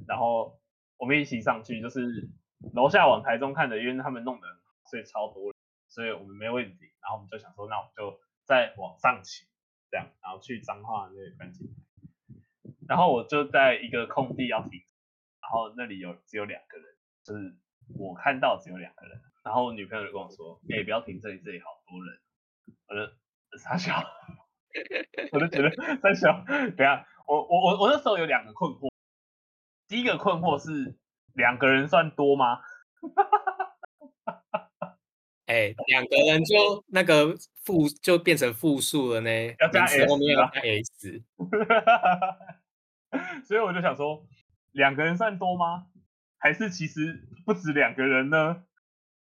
[0.08, 0.60] 然后
[0.98, 2.30] 我们一起上去，就是
[2.74, 4.48] 楼下往台中看的，因为他们弄的
[4.89, 5.56] 所以超多人，
[5.89, 6.86] 所以我们没问题。
[7.02, 8.20] 然后我们就想说，那我们就。
[8.48, 9.46] 再往上骑，
[9.91, 11.74] 这样，然后去彰化那个观景台，
[12.88, 14.80] 然后我就在一个空地要停，
[15.41, 16.86] 然后那里有只有两个人，
[17.26, 17.58] 就是
[18.00, 22.22] 我看到只有两个人，然后我女朋友就跟我说，哎、不要停这里，这里好多人，
[22.88, 24.02] 我就傻笑，
[25.34, 28.90] 我就觉得 傻笑，等下，我我我我那时候有两个困惑，
[29.88, 30.96] 第一个困惑是
[31.34, 32.62] 两个人算多吗？
[35.46, 41.24] 哎，两个人就那个复就变成复数了呢，要加 S，后面要加 S。
[43.46, 44.26] 所以我就想说，
[44.72, 45.88] 两个人算多吗？
[46.38, 48.63] 还是其实不止两个人呢？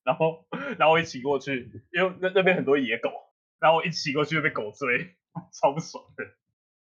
[0.02, 0.46] 然后，
[0.78, 3.11] 然后我一骑过去，因为那那边很多野狗，
[3.61, 5.16] 然后我一骑过去就被狗追，
[5.52, 6.24] 超不爽的。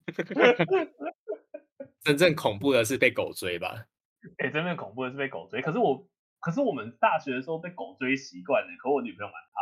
[2.04, 3.86] 真正恐怖的是被狗追吧？
[4.38, 6.08] 哎，真正恐怖的是被狗追，可是我。
[6.46, 9.62] 可是我们大学的时候被狗追习惯了，可我女朋友蛮怕。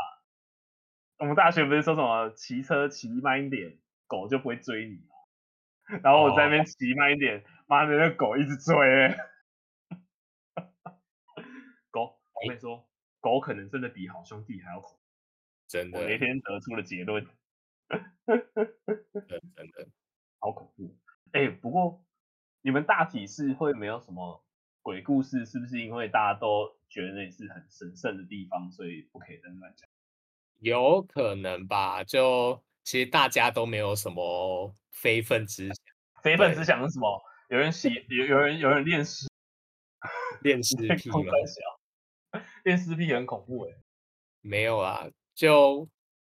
[1.20, 3.78] 我们大学不是说什么骑车骑慢一点，
[4.08, 5.14] 狗就不会追你吗？
[6.02, 7.90] 然后我在那边骑慢一点，妈、oh.
[7.92, 8.74] 的，那狗一直追。
[11.92, 14.98] 狗，我跟你说，狗可能真的比好兄弟还要恐怖。
[15.68, 17.24] 真的，我那天得出了结论。
[18.26, 18.40] 真
[19.70, 19.88] 的，
[20.42, 20.94] 好恐怖。
[21.32, 22.04] 哎、欸，不过
[22.62, 24.44] 你们大体是会没有什么？
[24.84, 29.88] 鬼故事是不是因为大家都觉得那里是很神圣的地方，所以不可以在那乱讲？
[30.58, 35.76] 有可能吧，就其实大家都没有什么非分之想。
[36.24, 37.22] 非分之想是什么？
[37.50, 39.28] 有人洗，有有人有人练尸，
[40.42, 41.22] 练尸癖吗？
[42.66, 43.76] 练尸癖很恐怖哎。
[44.42, 45.88] 没有啊，就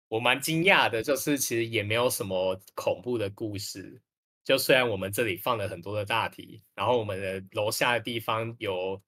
[0.09, 4.01] 我蛮惊讶的，就是其实也没有什么恐怖的故事。
[4.43, 8.99] 就虽然我们这里放了很多的大题，然后我们的楼下的地方有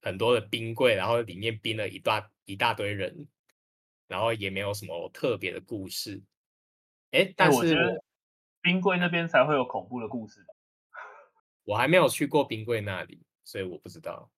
[0.00, 3.28] 很多的冰柜，然后里面冰了一大一大堆人，
[4.06, 6.22] 然后也没有什么特别的故事。
[7.10, 8.02] 哎，但是、
[8.62, 10.54] 冰柜那边才会有恐怖的故事吧？
[11.64, 14.30] 我还没有去过冰柜那里，所以我不知道。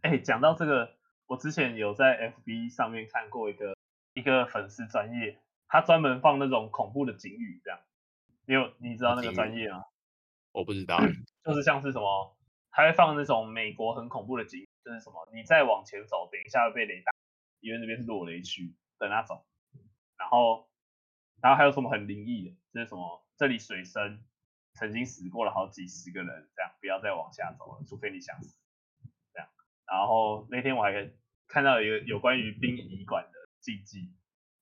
[0.00, 0.96] 哎，讲到这个，
[1.26, 3.76] 我之前有在 FB 上面看过一个
[4.18, 7.78] 一个粉丝专业，他专门放那种恐怖的警语，这样。
[8.46, 9.84] 你有你知道那个专业吗？
[10.52, 10.98] 我不知道，
[11.44, 12.36] 就是像是什么，
[12.70, 17.12] 他会放那种美国很恐怖的警，就是什么，你再往前走，等一下会被雷打，
[17.60, 19.44] 因为那边是落雷区的那种。
[20.18, 20.68] 然后，
[21.40, 24.24] 然后还有什么很灵异的，就是什么这里水深，
[24.72, 28.58] 曾经死过了好几十个人，这样不要再往下走了，除非你想死。
[29.32, 29.48] 这样，
[29.86, 31.10] 然后那天我还
[31.46, 34.10] 看到一个有关于殡仪馆的禁忌，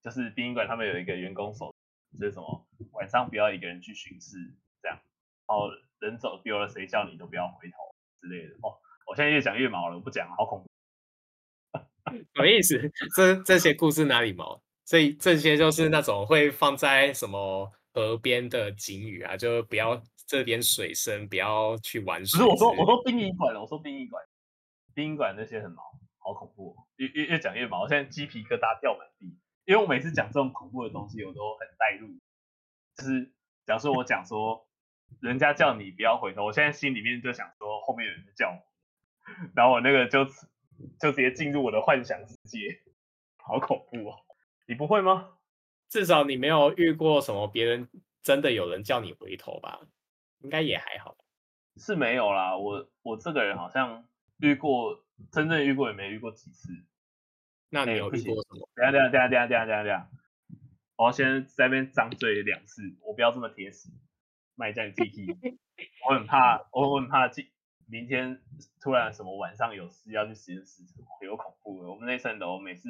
[0.02, 1.74] 就是殡仪馆他们有一个员工守，
[2.18, 4.36] 就是什么晚上不要一个人去巡视，
[4.82, 4.98] 这样，
[5.46, 5.68] 然后
[6.00, 7.76] 人走丢了谁叫你都不要回头
[8.20, 8.54] 之类的。
[8.62, 10.68] 哦，我现在越讲越毛了，我不讲了，好恐怖。
[12.34, 12.90] 什么意思？
[13.14, 14.62] 这这些故事哪里毛？
[14.84, 17.72] 所以这些就是那种会放在什么？
[17.96, 22.38] 河边的警语啊，就不要这边水深，不要去玩水。
[22.38, 24.22] 不是我说，我说殡仪馆了，我说殡仪馆，
[24.92, 25.82] 殡仪馆那些很毛，
[26.26, 29.38] 好恐怖哦，越越越讲越毛，我现在鸡皮疙瘩掉满地。
[29.64, 32.08] 因为我每次讲这种恐怖的东西，我都很带入。
[32.96, 33.32] 就是
[33.64, 34.66] 假如说我讲说，
[35.20, 38.58] 人家叫你不要回头，我现在心里面就想说，后面有人在叫我，
[39.54, 40.24] 然后我那个就
[40.98, 42.80] 就直接进入我的幻想世界，
[43.36, 44.16] 好恐怖哦。
[44.66, 45.38] 你不会吗？
[45.88, 47.88] 至少你没有遇过什么别人
[48.20, 49.78] 真的有人叫你回头吧？
[50.40, 51.16] 应该也还好。
[51.76, 56.72] 是没有啦，我我这个人好像遇过，真正遇过也没遇过几次。
[57.70, 58.68] 那你有遇过什么？
[58.74, 60.10] 等下等下等下等下等下等下等下，
[60.96, 63.90] 我要先在那边张嘴两次，我不要这么铁死，
[64.54, 65.26] 卖家你自己。
[66.08, 67.46] 我很怕，我我很怕今
[67.88, 68.40] 明天
[68.80, 70.82] 突然什么晚上有事要去实验室，
[71.22, 71.90] 有恐怖的。
[71.90, 72.88] 我们那层楼每次。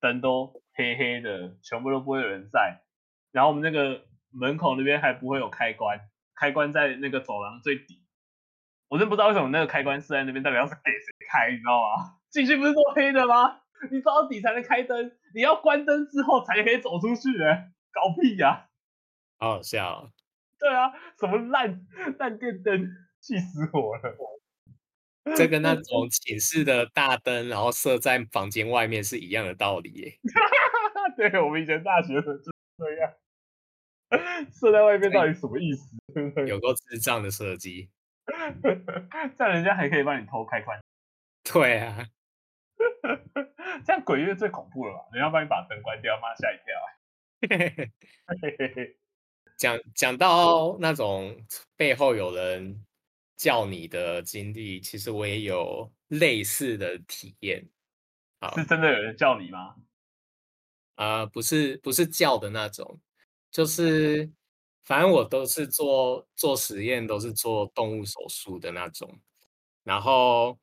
[0.00, 2.82] 灯都黑黑的，全部都不会有人在。
[3.32, 5.98] 然后我们那个门口那边还不会有开关，
[6.36, 8.00] 开关在那个走廊最底。
[8.88, 12.16] 我真不知道为什么那个开关是在那边，到底要是给谁开，你知道吗？
[12.30, 13.60] 进去不是都黑的吗？
[13.90, 18.68] 你走到底才能开灯，你要关灯之后才可以走出去，哎，搞屁呀！
[19.38, 20.10] 好好笑。
[20.58, 21.86] 对啊，什么烂
[22.18, 22.88] 烂电灯，
[23.20, 24.16] 气死我了。
[25.36, 30.18] 这跟那种寝室的大灯，然后设在房间外面是一样的道理耶。
[31.16, 33.12] 对，我们以前大学的就是这样，
[34.50, 35.96] 设在外面到底什么意思？
[36.46, 37.90] 有够智障的设计。
[39.36, 40.78] 这样人家还可以帮你偷开关。
[41.44, 42.06] 对啊，
[43.84, 45.00] 这样鬼月最恐怖了吧？
[45.12, 46.74] 人家帮你把灯关掉，妈吓一跳。
[49.56, 51.36] 讲讲到那种
[51.76, 52.84] 背后有人。
[53.40, 57.64] 叫你的经历，其实我也有类似的体验。
[58.56, 59.76] 是真的有人叫你吗？
[60.96, 63.00] 啊、呃，不是，不是叫的那种，
[63.52, 64.28] 就是
[64.88, 69.20] 反正我都是做做实验，都是做动物手术的那种。
[69.84, 70.58] 然后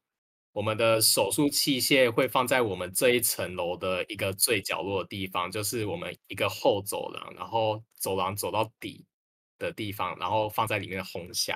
[0.51, 9.05] 我们的手术器械会放在我们这一层楼的一个最角落的地方，就是我们一个后走廊，然后走廊走到底
[9.59, 11.55] 的地方，然后放在里面的红箱。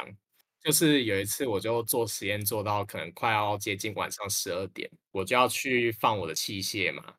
[0.63, 7.15] 就是有一次，我就做实验做到可能快要接近晚上十二点，我就要去放我的器械嘛。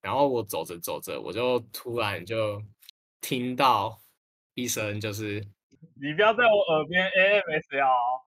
[0.00, 2.62] 然后我走着走着，我就突然就
[3.20, 4.00] 听到
[4.56, 5.40] 一声，就是
[5.94, 7.86] 你不要在我耳边 AMSL，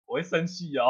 [0.06, 0.88] 我会生气哦。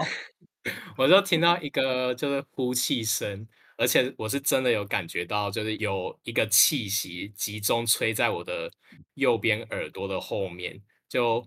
[0.97, 8.71] 我就听到一个就是呼气声，而且我是真的有感觉到，就是有一个气息集中吹在我的
[9.15, 11.47] 右边耳朵的后面，就。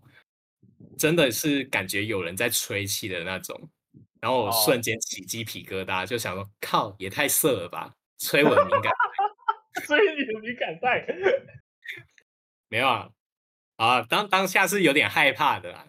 [0.97, 3.69] 真的是感觉有人在吹气的那种，
[4.21, 8.83] 然后我瞬间起鸡皮疙瘩，就想说靠，也太色了吧，吹我的敏感
[9.73, 11.05] 带， 吹你的敏感带，
[12.69, 13.09] 没有啊，
[13.79, 15.85] 啊，当当下是有点害怕的啦，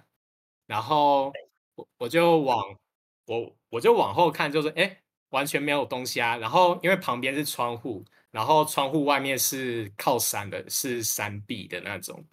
[0.67, 1.33] 然后
[1.75, 2.79] 我我就往
[3.27, 12.25] 我我就往后看，就是哎，完全没有东西啊，然后因为旁边是窗户，然后窗户外面是靠山的，是山壁的那种。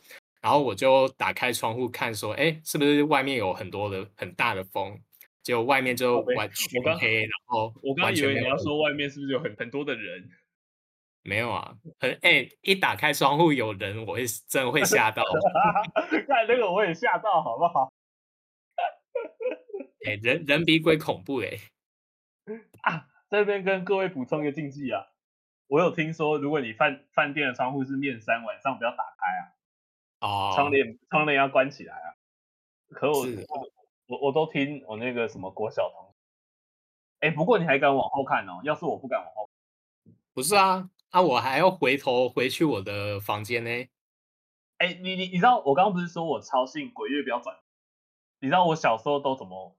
[0.41, 4.95] 然后我就打开窗户看，说：“哎，是不是外面有很多的很大的风？
[5.41, 10.29] 结果外面就完全黑，然后我刚以为你要说外面是不是有很很多的人？
[11.27, 15.21] 没有啊，很哎，一打开窗户有人，我会真的会吓到。
[16.25, 17.91] 看那个我也吓到，好不好？
[20.07, 21.49] 哎，人人比鬼恐怖哎！
[22.83, 25.05] 啊，在这边跟各位补充一个禁忌啊，
[25.67, 29.51] 我有听说，如果你饭饭店的窗户是面山，晚上不要打开啊。”
[30.25, 32.15] 哦，窗帘窗帘要关起来啊！
[32.91, 33.69] 可我我
[34.07, 36.05] 我我都听我那个什么国小同
[37.19, 38.61] 学，哎，不过你还敢往后看哦？
[38.63, 39.49] 要是我不敢往后，
[40.33, 43.69] 不是啊，啊，我还要回头回去我的房间呢。
[44.77, 47.57] 哎，你你你知道我刚刚不是说我超信鬼月不要转？
[48.39, 49.77] 你知道我小时候都怎么，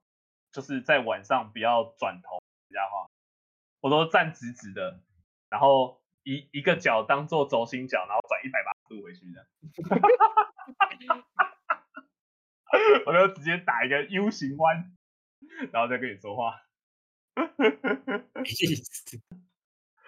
[0.52, 3.08] 就是在晚上不要转头，人家话，
[3.80, 5.00] 我都站直直的，
[5.48, 8.72] 然后一一个脚当做轴心脚，然后转一百八。
[8.72, 9.46] 十度回去的，
[13.04, 14.96] 我就直接打一个 U 型弯，
[15.70, 16.62] 然后再跟你说话。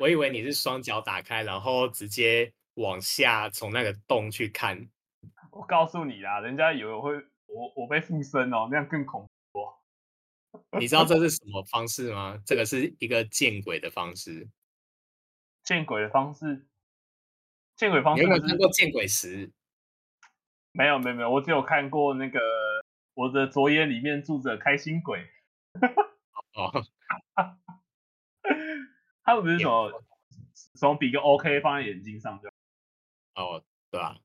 [0.00, 4.88] 我以为你是双脚打开，然后直接往下从那个洞去看。
[5.52, 7.14] 我告诉你啦，人家以为我会
[7.46, 9.68] 我我被附身哦，那样更恐怖。
[10.78, 12.40] 你知道这是什么方式吗？
[12.46, 14.48] 这个是一个见鬼的方式。
[15.64, 16.66] 见鬼的方式？
[17.76, 18.22] 见鬼方式？
[18.22, 19.52] 你有没有看过见鬼时？
[20.72, 22.40] 没有没有没有，我只有看过那个
[23.12, 25.28] 我的左眼里面住着开心鬼。
[26.54, 26.72] 哦，
[29.30, 30.02] 他们不是什么
[30.74, 32.48] 什么比个 OK 放在眼睛上就？
[33.36, 34.16] 哦，对啊。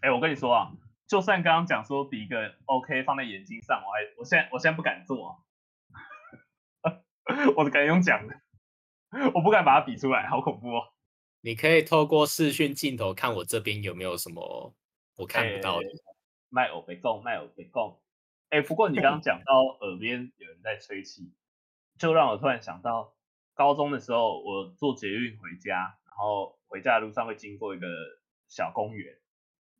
[0.00, 0.70] 哎，我跟你说啊，
[1.06, 5.42] 就算刚刚讲说比一个 OK 放在眼睛上，我还我现在我现在不敢做，
[7.56, 8.38] 我是敢用讲的，
[9.34, 10.92] 我不敢把它比出来，好恐怖哦。
[11.40, 14.74] 你可以透过视讯镜头看我这边有没有什么
[15.16, 15.86] 我看不到的。
[16.50, 17.98] 卖欧北贡，卖欧北贡。
[18.50, 21.32] 哎，不过你刚刚讲到耳边有人在吹气，
[21.98, 23.14] 就让我突然想到，
[23.54, 27.86] 高中的时候我坐捷运回家，然后回家的路上会经过一个
[28.48, 29.18] 小公园。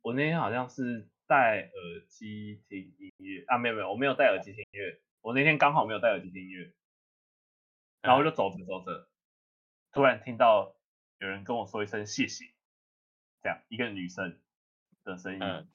[0.01, 5.01] 我那天好像是戴耳机听音乐啊，没有没有，我没有戴耳机听音乐。
[5.21, 6.73] 我那天刚好没有戴耳机听音乐，
[8.01, 9.07] 然后就走着走着，
[9.91, 10.75] 突然听到
[11.19, 12.53] 有人跟我说一声谢谢，
[13.41, 14.39] 这样一个女生
[15.03, 15.39] 的声音。
[15.41, 15.67] 嗯。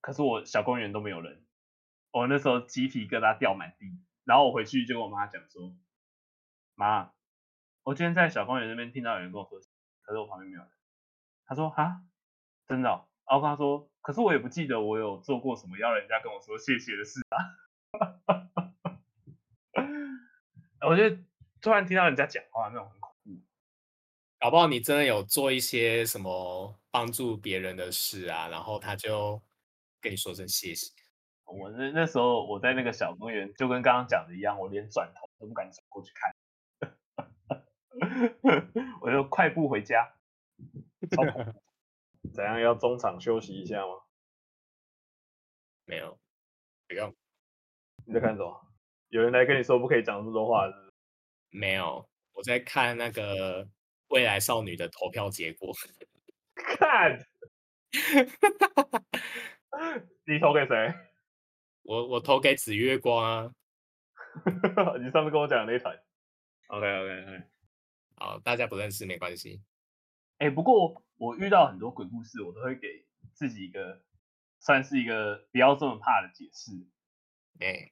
[0.00, 1.44] 可是我小公园都没有人，
[2.12, 3.86] 我那时候鸡皮疙瘩掉满地。
[4.24, 5.74] 然后我回去就跟我妈讲说
[6.78, 7.12] ：“妈，
[7.82, 9.58] 我今天在小公园那边听到有人跟我说
[10.02, 10.70] 可是我旁边没有人。”
[11.44, 12.02] 他说：“哈，
[12.68, 17.36] 真的哦？”然后跟他说，可是我也不记得我有做过什么要人家跟我说谢谢的事啊。
[20.86, 21.18] 我觉得
[21.60, 23.30] 突然听到人家讲话那种很恐怖，
[24.38, 29.42] 搞不好你真的有做一些什么帮助别人的事啊，然后他就
[30.00, 30.92] 跟你说声谢谢。
[31.44, 36.30] 我那那时候我在那个小公园，就跟刚刚讲的一样，我连转头都不敢转过去看，
[39.02, 40.14] 我就快步回家。
[42.34, 43.94] 怎样要中场休息一下吗？
[45.86, 46.18] 没有，
[46.86, 47.14] 不用。
[48.04, 48.66] 你在看什么？
[49.08, 50.74] 有人来跟你说不可以讲这么多话是？
[51.50, 53.66] 没有，我在看那个
[54.08, 55.72] 未来少女的投票结果。
[56.54, 57.18] 看，
[60.26, 60.94] 你投给谁？
[61.82, 63.50] 我我投给紫月光啊。
[65.00, 65.98] 你上次跟我讲的那一台。
[66.66, 67.42] OK OK OK。
[68.18, 69.62] 好，大家不认识没关系。
[70.38, 71.02] 哎、欸，不过。
[71.20, 74.04] 我遇到很多鬼故事，我都会给自己一个
[74.60, 76.70] 算是一个不要这么怕的解释，
[77.58, 77.90] 哎，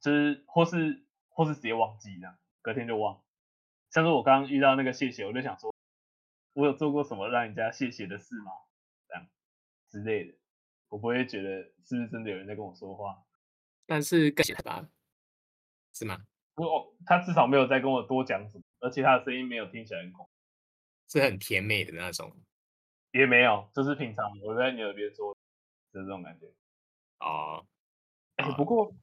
[0.00, 3.22] 就是或是或是直接忘记这样，隔天就忘。
[3.90, 5.72] 像是我刚刚遇到那个谢谢，我就想说，
[6.54, 8.50] 我有做过什么让人家谢谢的事吗？
[9.06, 9.28] 这样
[9.88, 10.36] 之类的，
[10.88, 13.22] 我不会觉得是不是真的有人在跟我说话，
[13.86, 14.88] 但是更谢吧，
[15.92, 16.26] 是吗？
[16.56, 20.30] 我他至少没有再跟我多讲什么，而且他的声音没有听起来很恐怖，
[21.10, 22.36] 是很甜美的那种。
[23.12, 25.34] 也没有，就是平常我在你耳边说，
[25.90, 26.46] 就是这种感觉。
[27.20, 27.66] 哦，
[28.36, 28.94] 哎，不过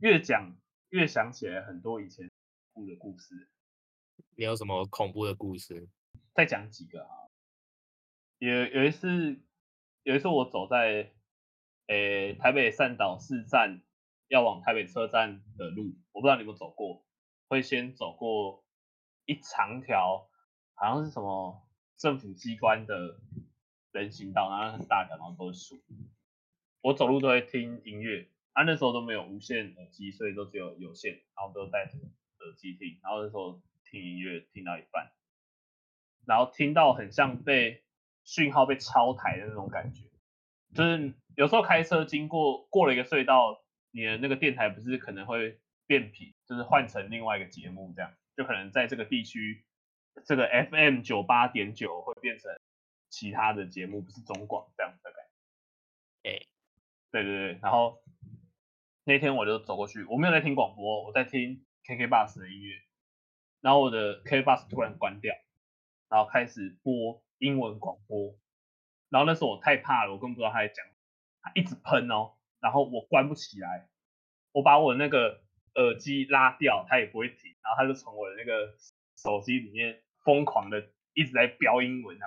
[0.00, 0.56] 越讲
[0.90, 2.30] 越想起来很多以前
[2.72, 3.48] 恐怖的故事。
[4.36, 5.88] 你有什么恐怖的故事？
[6.32, 7.10] 再讲几个啊。
[8.38, 9.40] 有有一次，
[10.04, 11.12] 有一次我走在，
[11.86, 13.82] 诶台北善导市站
[14.28, 17.04] 要往台北车站的路，我不知道你有没有走过，
[17.48, 18.63] 会先走过
[19.26, 20.28] 一长条，
[20.74, 21.66] 好像是什么
[21.96, 23.20] 政府机关的。
[23.94, 25.80] 人行道，然后很大条，然后都是树。
[26.80, 31.92] 我走路都会听音乐，啊，那时候都没有无线耳机，所以都只有有线，然后都戴着
[32.40, 32.98] 耳机听。
[33.04, 35.12] 然后那时候听音乐听到一半，
[36.26, 37.84] 然后听到很像被
[38.24, 40.08] 讯号被超台的那种感觉，
[40.74, 43.62] 就是有时候开车经过过了一个隧道，
[43.92, 49.64] 你的那个电台不是可能会变频，就是换成另外一个节目这样，就可能在这个地区，
[50.24, 52.50] 这个 FM 九八点九会变成。
[53.10, 55.24] 其他的节目不是中广这样子的感
[56.24, 56.46] 觉，哎，
[57.12, 58.02] 对对对，然后
[59.04, 62.82] 那天我就走过去，我没有在听广播，我在听 KK Bus 的音乐，
[63.60, 65.32] 然后我的 KK Bus 突然关掉，
[66.08, 68.36] 然后开始播英文广播，
[69.10, 70.84] 然后那时候我太怕了，我根本不知道他在讲，
[71.40, 73.88] 他一直喷哦，然后我关不起来，
[74.50, 75.43] 我把我那个
[75.74, 78.74] 耳机拉掉，他也不会停，然后他就从我的那个
[79.16, 80.88] 手机里面疯狂的。
[81.16, 82.26] 一直在飙英文啊，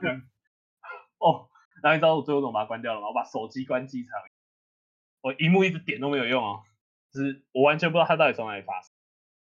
[0.00, 0.22] 这样
[1.18, 1.48] 哦，
[1.82, 3.08] 然后你知道我最后怎么把它关掉了吗？
[3.08, 4.10] 我把手机关机才，
[5.22, 6.62] 我萤幕一直点都没有用哦，
[7.12, 8.92] 就是我完全不知道它到底从哪里发生。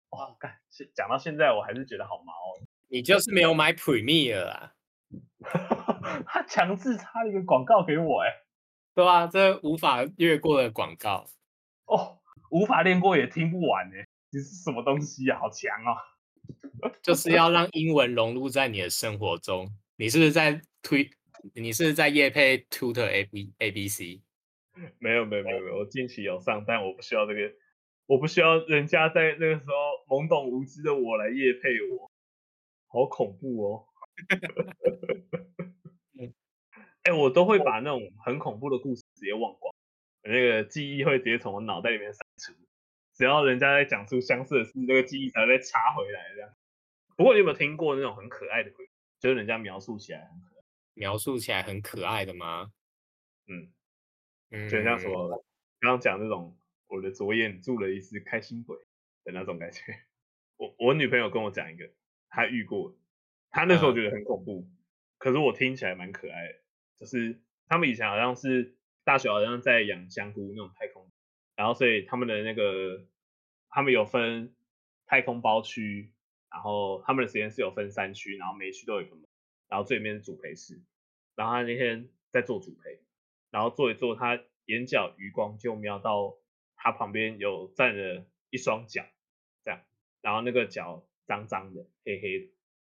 [0.09, 0.57] 哇，干，
[0.93, 2.59] 讲到现在我还是觉得好毛哦。
[2.89, 4.73] 你就是没有买 Premiere 啊？
[6.27, 8.27] 他强制插了一个广告给我，哎，
[8.97, 11.23] 对啊，这无法越过的广告。
[11.85, 12.17] 哦，
[12.49, 15.37] 无法练过也听不完哎，你是什么东西啊？
[15.37, 15.93] 好强哦！
[17.03, 19.71] 就是要让英文融入在你的生活中。
[19.97, 21.07] 你是不是在推
[21.53, 24.23] 你是在夜配 Tutor A B A B C？
[24.97, 27.53] 没有没有没有没有，我近期有上，但我不需要这个，
[28.07, 29.75] 我不需要人家在那个时候
[30.07, 32.09] 懵懂无知的我来夜配我，
[32.87, 33.85] 好恐怖哦！
[37.07, 39.73] 哎、欸，我都会把那种很恐怖的故事直接忘光，
[40.23, 42.53] 那个记忆会直接从我脑袋里面删除。
[43.13, 46.53] 只要人家在讲出相似的事，那个记忆才会再插回来这样。
[47.15, 48.89] 不过你有没有听过那种很可爱的鬼，
[49.21, 50.63] 就是人家描述起来很可爱，
[50.95, 52.73] 描述起来很可爱的吗？
[53.47, 53.71] 嗯。
[54.69, 55.29] 就像什么
[55.79, 58.77] 刚刚讲那种，我的左眼住了一只开心鬼
[59.23, 59.81] 的那种感觉。
[60.57, 61.89] 我我女朋友跟我讲一个，
[62.27, 62.97] 她遇过，
[63.49, 64.77] 她那时候觉得很恐怖，嗯、
[65.17, 66.59] 可是我听起来蛮可爱的。
[66.99, 71.09] 就是他们以前好像是大学好像在养香菇那种太空，
[71.55, 73.05] 然后所以他们的那个
[73.69, 74.55] 他们有分
[75.05, 76.11] 太空包区，
[76.49, 79.25] 然后他们的实验室有分三区，然后每区都有一个门，
[79.67, 80.81] 然后最里面是主陪室，
[81.35, 83.01] 然后他那天在做主陪。
[83.49, 86.35] 然后做一做，他眼角余光就瞄到
[86.75, 89.05] 他旁边有站了一双脚，
[89.63, 89.81] 这样，
[90.21, 92.51] 然后那个脚脏脏的、黑黑的，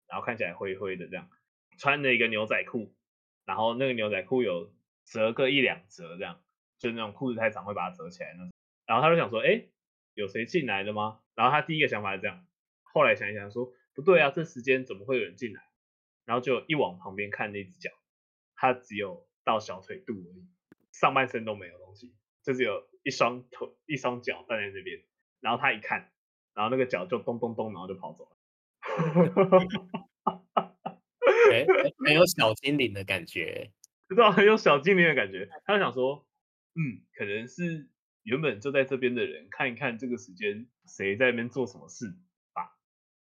[0.08, 1.30] 然后看起来灰灰的，这样，
[1.78, 2.92] 穿了一个牛仔裤，
[3.50, 4.72] 然后那个牛仔裤有
[5.06, 6.40] 折个一两折，这样，
[6.78, 8.52] 就那种裤子太长会把它折起来那种。
[8.86, 9.66] 然后他就想说，哎，
[10.14, 11.22] 有谁进来了吗？
[11.34, 12.46] 然后他第一个想法是这样，
[12.84, 15.64] 后来想一想说，不对啊，这时间怎么会有人进来？
[16.26, 17.90] 然后就一往旁边看那只脚，
[18.56, 19.28] 他只有。
[19.46, 20.48] 到小腿肚而已，
[20.92, 25.02] 上半身都没有东西，就只有一双腿、一双脚站在那边。
[25.40, 26.12] 然后他一看，
[26.54, 28.38] 然后那个脚就咚咚咚，然后就跑走了。
[32.06, 33.72] 很有小精灵的感觉，
[34.10, 35.50] 知道很有小精灵的感觉。
[35.66, 36.26] 他想说，
[36.76, 37.90] 嗯，可能是
[38.24, 42.06] 原本就在这边的人看一看这个时间谁在那边做什么事
[42.54, 42.78] 吧。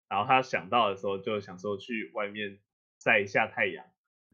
[0.09, 2.59] 然后他想到的时候，就想说去外面
[2.99, 3.85] 晒一下太阳，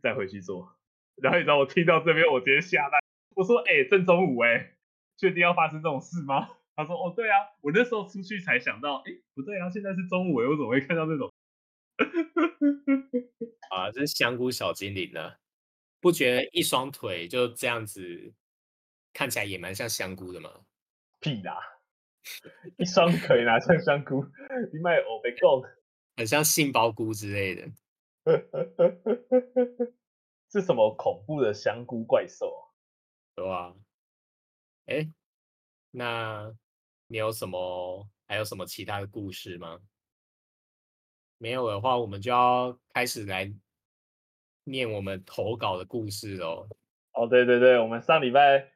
[0.01, 0.75] 再回去做。
[1.21, 2.97] 然后你知道我听到这边，我直接吓到。
[3.35, 4.75] 我说：“哎、正中午哎，
[5.17, 11.31] 确定要发生这种事吗？” 他说：“哦，对啊，我那时候出去才想到，哎，不对啊，现在是中午哎，我怎么会看到这种？”
[13.71, 15.33] 啊，这是香菇小精灵呢，
[15.99, 18.33] 不觉得一双腿就这样子
[19.13, 20.65] 看起来也蛮像香菇的吗？
[21.21, 21.59] 屁啦，
[22.77, 24.25] 一双腿哪像香菇？
[24.73, 25.63] 你卖欧北贡，
[26.17, 27.69] 很像杏鲍菇之类的。
[30.51, 32.61] 是什么恐怖的香菇怪兽啊？
[33.35, 33.73] 对啊，
[34.87, 35.09] 哎，
[35.91, 36.53] 那
[37.07, 39.79] 你有什么还有什么其他的故事吗？
[41.41, 43.51] 没有的话，我们就要开始来
[44.63, 46.67] 念我们投稿的故事喽。
[47.13, 48.71] 哦，对对对，我们上礼拜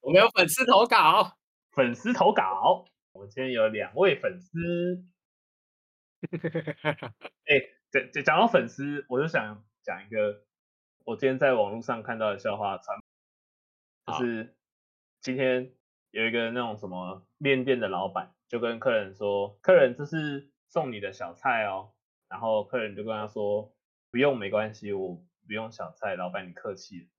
[0.00, 1.38] 我们有粉丝投稿，
[1.70, 5.06] 粉丝投稿，我们今天有两位粉丝。
[7.46, 10.44] 哎，讲讲到粉丝，我就想讲一个。
[11.04, 13.00] 我今天在网络上看到的笑话，传
[14.06, 14.54] 就是
[15.22, 15.72] 今天
[16.10, 21.91] 有一个那种什么面店的老板就跟客人说：“客人，这是送你的小菜哦。”
[22.32, 23.70] 然后客人就跟他说
[24.10, 27.10] ：“不用，没关系，我不用小菜，老板你客气。”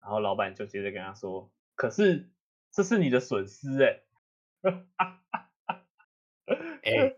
[0.00, 2.30] 然后老板就接着跟他说：“可是
[2.70, 4.00] 这是你的损失哎。”
[6.84, 7.16] 哎，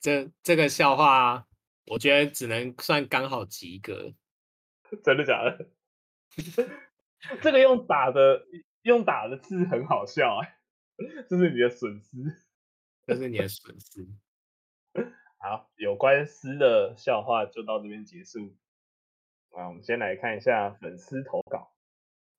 [0.00, 1.46] 这这个笑话。
[1.86, 4.14] 我觉得只能算刚好及格，
[5.04, 5.68] 真的假的？
[7.42, 8.46] 这个用打的
[8.82, 10.58] 用打的字很好笑哎，
[11.28, 12.44] 这是你的损失，
[13.04, 14.08] 这是你的损失。
[15.42, 18.54] 好，有关诗的笑话就到这边结束。
[19.50, 21.74] 啊，我们先来看一下粉丝投稿。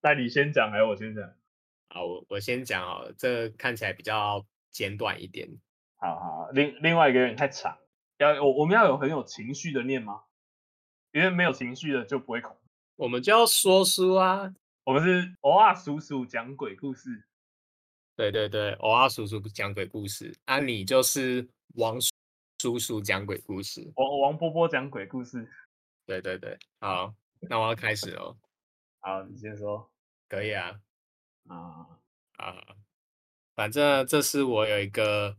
[0.01, 1.29] 那你先讲还是我先讲？
[1.89, 5.49] 好，我我先讲好了，这个看起来比较简短一点。
[5.97, 7.77] 好好，另另外一个有点太长。
[8.19, 10.23] 要我我们要有很有情绪的念吗？
[11.11, 12.55] 因为没有情绪的就不会恐。
[12.95, 14.55] 我们就要说书啊！
[14.85, 17.25] 我们是偶尔叔叔讲鬼故事。
[18.15, 21.99] 对对对，偶尔叔叔讲鬼故事，啊你就是王
[22.57, 23.91] 叔叔讲鬼故事。
[23.95, 25.47] 王王波波讲鬼故事。
[26.05, 27.13] 对对对，好，
[27.49, 28.37] 那我要开始哦。
[28.99, 29.89] 好，你先说。
[30.27, 30.79] 可以啊。
[31.47, 31.87] 啊
[32.37, 32.55] 啊，
[33.55, 35.37] 反正这是我有一个。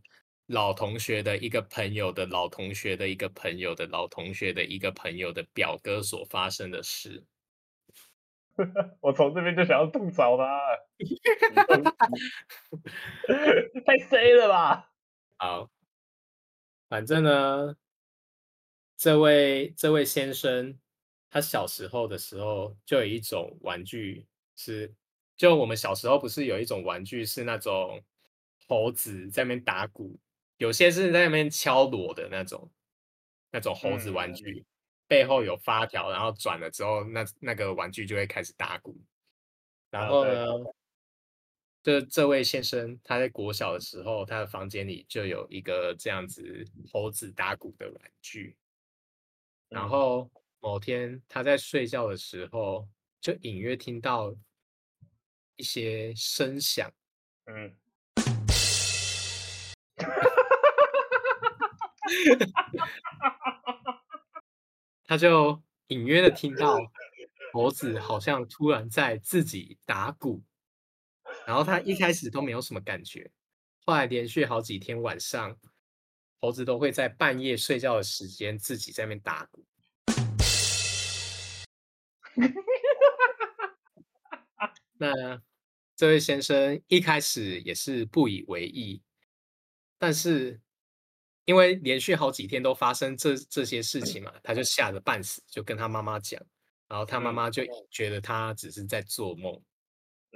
[0.49, 7.25] 老同学的一个朋友的老同学的一个朋友的老同学的一个朋友的表哥所发生的事，
[9.01, 10.61] 我从这边就想要吐槽他，
[13.87, 14.91] 太 C 了吧？
[15.37, 15.71] 好，
[16.89, 17.75] 反正呢，
[18.97, 20.77] 这位这位先生，
[21.29, 24.93] 他小时候的时候就有一种玩具是，
[25.35, 28.01] 就我们小时候不是有一种玩具是那种
[28.67, 30.17] 猴子在那边打鼓。
[30.57, 32.71] 有些是在那边敲锣的那种，
[33.51, 34.65] 那种猴子玩具，
[35.07, 38.97] 背后有发条，然后转了之后，那那个玩具就会开始打鼓。
[39.89, 40.45] 然后呢，
[41.85, 48.57] 这这位先生他在国小的时候，他的房间里就有一个这样子猴子打鼓的玩具。
[49.69, 50.27] 然后
[50.59, 52.89] 某天他在睡觉的时候，
[53.21, 54.35] 就隐约听到
[55.57, 56.91] 一些声响。
[57.45, 57.71] 嗯。
[65.05, 66.79] 他就隐约的听到
[67.53, 70.41] 猴子好像突然在自己打鼓，
[71.45, 73.31] 然后他一开始都没有什么感觉，
[73.85, 75.57] 后来连续好几天晚上，
[76.41, 79.65] 猴子都会在半夜睡觉的时间自己在那边打鼓。
[84.97, 85.41] 那
[85.95, 89.01] 这位先生一开始也是不以为意，
[89.97, 90.59] 但是。
[91.47, 96.41] 因为连续好几天都发生这这些事情嘛，他就吓得半死，就跟他妈妈讲，
[96.87, 99.61] 然后他妈妈就觉得他只是在做梦，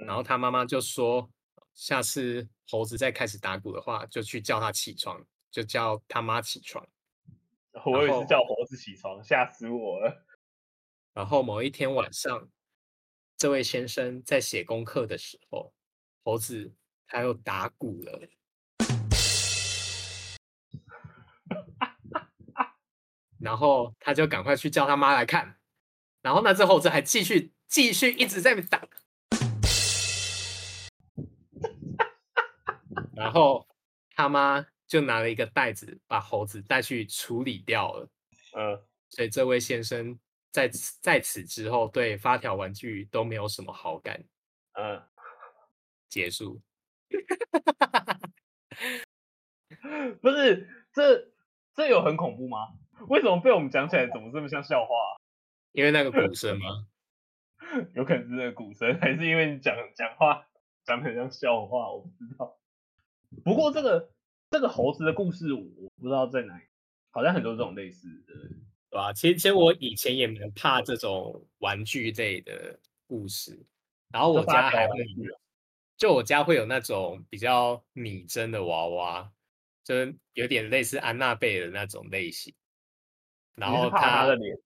[0.06, 1.28] 然后他妈妈就说，
[1.74, 6.86] 下次猴子再开始打鼓的话，就去叫他起床，就叫他妈起床。
[7.86, 10.26] 我也是叫猴子起床，吓死我了。
[11.14, 12.48] 然后某一天晚上，
[13.36, 15.72] 这位先生在写功课的时候，
[16.24, 16.74] 猴子
[17.06, 18.28] 他又打鼓了。
[23.38, 25.58] 然后他就赶快去叫他妈来看，
[26.20, 28.86] 然后那只猴子还继续继续一直在那打，
[33.20, 33.66] 然后
[34.14, 38.08] 他妈就拿了一个袋子把猴子带去处理掉了。
[38.56, 40.18] 嗯，所以这位先生
[40.50, 44.24] 在此在此之后对发条玩具都没有什么好感。
[44.72, 45.00] 嗯，
[46.08, 46.60] 结束。
[50.20, 51.32] 不是，这
[51.74, 52.68] 这有很恐怖吗？
[53.08, 55.10] 为什么被我们讲起来怎么这么像笑话啊？
[55.72, 56.86] 因为那个鼓声吗？
[57.94, 60.46] 有可能是那个鼓声，还是因为你讲讲话
[60.84, 61.90] 讲的很像笑话？
[61.92, 62.56] 我不知道。
[63.44, 64.10] 不过这个
[64.50, 65.62] 这个猴子的故事，我
[65.96, 66.64] 不知道在哪里，
[67.10, 68.34] 好像很多这种类似的，
[68.90, 69.12] 对吧？
[69.12, 73.58] 其实其实我以前也蛮怕这种玩具类的故事，
[74.10, 75.38] 然后我家还会有，
[75.96, 79.32] 就我家会有那种比较拟真的娃娃，
[79.84, 82.54] 就是有点类似安娜贝尔的那种类型。
[83.54, 84.56] 然后他，他的脸，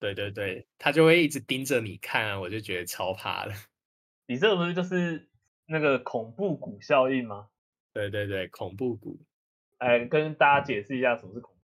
[0.00, 3.52] 对对对，他就会一直盯着你看啊，我就觉得超怕的。
[4.26, 5.28] 你这个不是就是
[5.66, 7.48] 那个恐怖谷效应吗？
[7.94, 9.18] 对对对，恐怖谷。
[9.78, 11.60] 哎，跟大家解释一下什么是恐怖。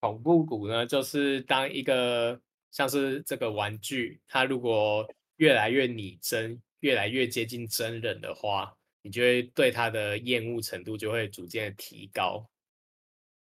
[0.00, 8.72] 恐怖谷呢，就是当一个像是这个玩具，它如果越来越拟真，越来越接近真人的话，
[9.02, 12.48] 你就会对它的厌恶程度就会逐渐的提高，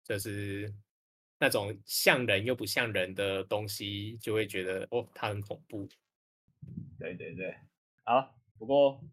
[0.03, 0.73] 就是。
[1.39, 5.89] 那种像人又不像人的东西，就会觉得哦，它很恐怖。
[6.97, 7.53] 对对对，
[8.05, 8.33] 好。
[8.57, 9.03] 不过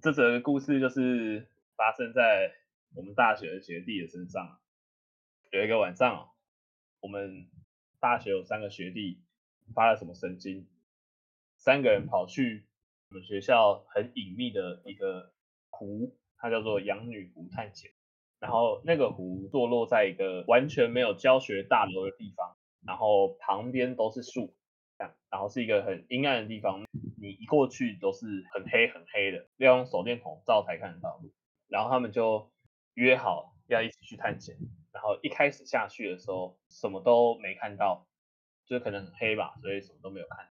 [0.00, 1.46] 这则故事就是
[1.76, 2.54] 发生在
[2.94, 4.58] 我们大学的学弟的身上。
[5.52, 6.30] 有一个晚上，
[7.00, 7.48] 我们
[8.00, 9.22] 大学有三个学弟
[9.74, 10.66] 发了什么神经，
[11.56, 12.66] 三个人跑去
[13.10, 15.32] 我们学校很隐秘的一个
[15.70, 17.92] 湖，它叫做养女湖探险。
[18.38, 24.54] 然后那个湖坐落在一个完全没有教学大楼的地方，然后旁边都是树，
[25.30, 26.84] 然后是一个很阴暗的地方，
[27.18, 31.32] 你一过去都是很黑很黑的，要用手电筒照才看得到路。
[31.68, 32.50] 然后他们就
[32.94, 34.56] 约好要一起去探险，
[34.92, 38.06] 然后一开始下去的时候什么都没看到，
[38.64, 40.48] 就可能很黑吧，所以什么都没有看。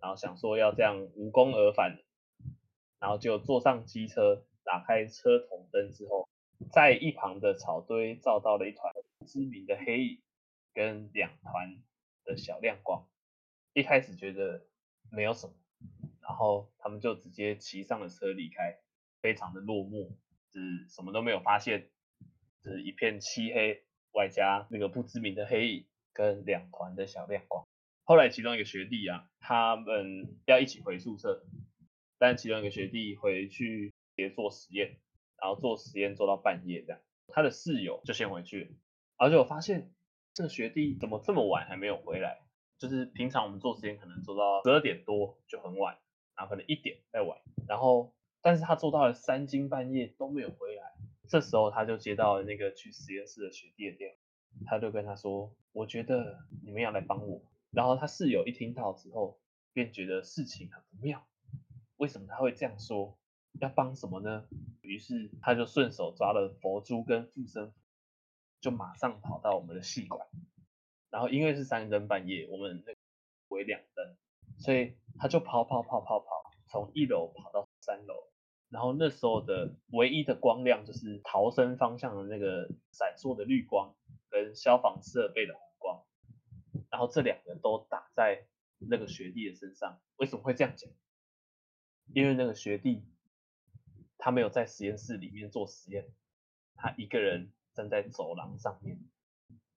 [0.00, 1.98] 然后想说要这样无功而返，
[2.98, 6.28] 然后就坐上机车，打开车头灯之后。
[6.72, 8.92] 在一旁的草堆照到了一团
[9.24, 10.20] 知名的黑影，
[10.74, 11.80] 跟两团
[12.24, 13.06] 的小亮光。
[13.74, 14.66] 一开始觉得
[15.08, 15.54] 没有什么，
[16.20, 18.80] 然后他们就直接骑上了车离开，
[19.22, 20.10] 非常的落寞，
[20.58, 21.88] 是什么都没有发现，
[22.62, 23.82] 就是一片漆黑，
[24.12, 27.66] 外加那个不知名的黑影跟两团的小亮光。
[28.04, 31.44] 后来其中一个学弟啊，他们要一起回宿舍，
[32.18, 34.98] 但其中一个学弟回去别做实验。
[35.40, 38.76] 然后做实验做到半夜这样，他的室友就先回去，
[39.16, 39.92] 而且我发现
[40.34, 42.40] 这个学弟怎么这么晚还没有回来？
[42.76, 45.96] 就是平常我们做实验可能做到十二点多就很晚，
[46.34, 47.38] 然后可能一点再晚，
[47.68, 48.12] 然后
[48.48, 50.94] 但是他做到了三更半夜都没有回来。
[51.28, 54.16] 这时候他就接到了那个去实验室的学弟的电话，
[54.64, 59.38] 他就跟他说：“我觉得你们要来帮我。”然后他室友一听到之后，
[59.74, 61.26] 便觉得事情很不妙，
[61.98, 63.18] 为什么他会这样说？
[63.60, 64.48] 要帮什么呢？
[64.80, 67.74] 于是他就顺手抓了佛珠跟护身符，
[68.62, 70.26] 就马上跑到我们的系馆，
[71.10, 72.98] 然后因为是三更半夜，我们那个
[73.48, 74.16] 为两灯，
[74.58, 76.26] 所以他就跑跑跑跑跑，
[76.70, 78.27] 从一楼跑到三楼。
[78.70, 83.94] 然后那时候的唯一的光亮就是逃生方向的那个闪烁的绿光
[84.28, 86.04] 跟消防设备的红光，
[86.90, 88.46] 然后这两个都打在
[88.76, 89.98] 那个学弟的身上。
[90.16, 90.90] 为什么会这样讲？
[92.12, 93.04] 因为那个学弟
[94.18, 96.12] 他没有在实验室里面做实验，
[96.74, 98.98] 他一个人站在走廊上面，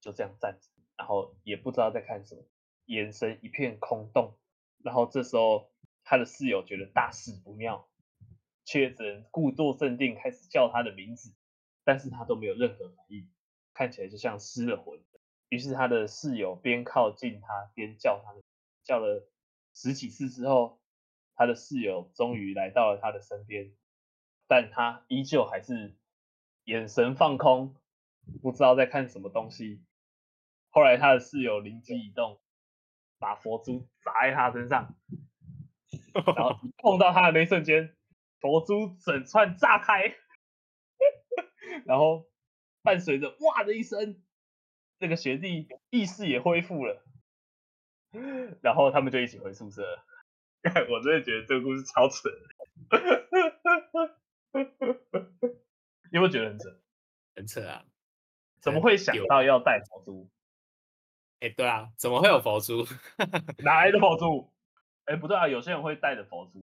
[0.02, 0.68] 就这样站着，
[0.98, 2.44] 然后也不知道在看什么，
[2.86, 4.38] 眼神一片空洞。
[4.84, 5.72] 然后这时候
[6.04, 7.88] 他的室友觉得大事不妙。
[8.72, 11.36] 却只能故作镇定，开始叫他的名字，
[11.84, 13.30] 但是他都没有任何反应，
[13.74, 14.98] 看起来就像失了魂。
[15.50, 18.34] 于是他的室友边靠近他，边叫他，
[18.86, 19.30] 叫了
[19.74, 20.80] 十几次之后，
[21.36, 23.74] 他的室友终于来到了他的身边，
[24.48, 25.98] 但他依旧还是
[26.64, 27.76] 眼神放空，
[28.42, 29.84] 不知道在看什么东西。
[30.70, 32.40] 后来他的室友灵机一动，
[33.20, 34.96] 把佛珠砸在他身上，
[36.14, 37.98] 然后碰到他的那一瞬间。
[38.42, 40.14] 佛珠整串炸开，
[41.86, 42.28] 然后
[42.82, 44.22] 伴随着哇的一声，
[45.00, 47.02] 那个学弟意识也恢复了，
[48.62, 50.06] 然后他们就一起回宿舍了。
[50.90, 52.30] 我真的觉得这个故事超扯，
[56.12, 56.78] 你有没有觉得很扯？
[57.36, 57.86] 很扯啊！
[58.60, 60.30] 怎么会想到要带佛珠？
[61.40, 62.86] 哎，对啊，怎么会有佛珠？
[63.64, 64.52] 哪来的佛珠？
[65.06, 66.61] 哎，不对啊，有些人会带着佛珠。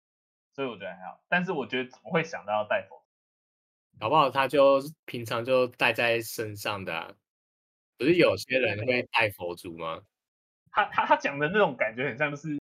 [0.55, 3.03] 所以我觉得还好，但是我觉得怎么会想到要戴佛？
[3.99, 7.13] 搞不好他就平常就戴在身上的啊。
[7.97, 10.01] 不是有些人会戴佛珠吗？
[10.71, 12.57] 他他他讲的那种感觉很像，就是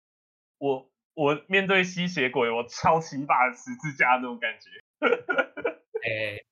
[0.59, 4.71] 我我面对吸血鬼，我抄起一把十字架那种感觉。
[6.03, 6.45] 哎、欸，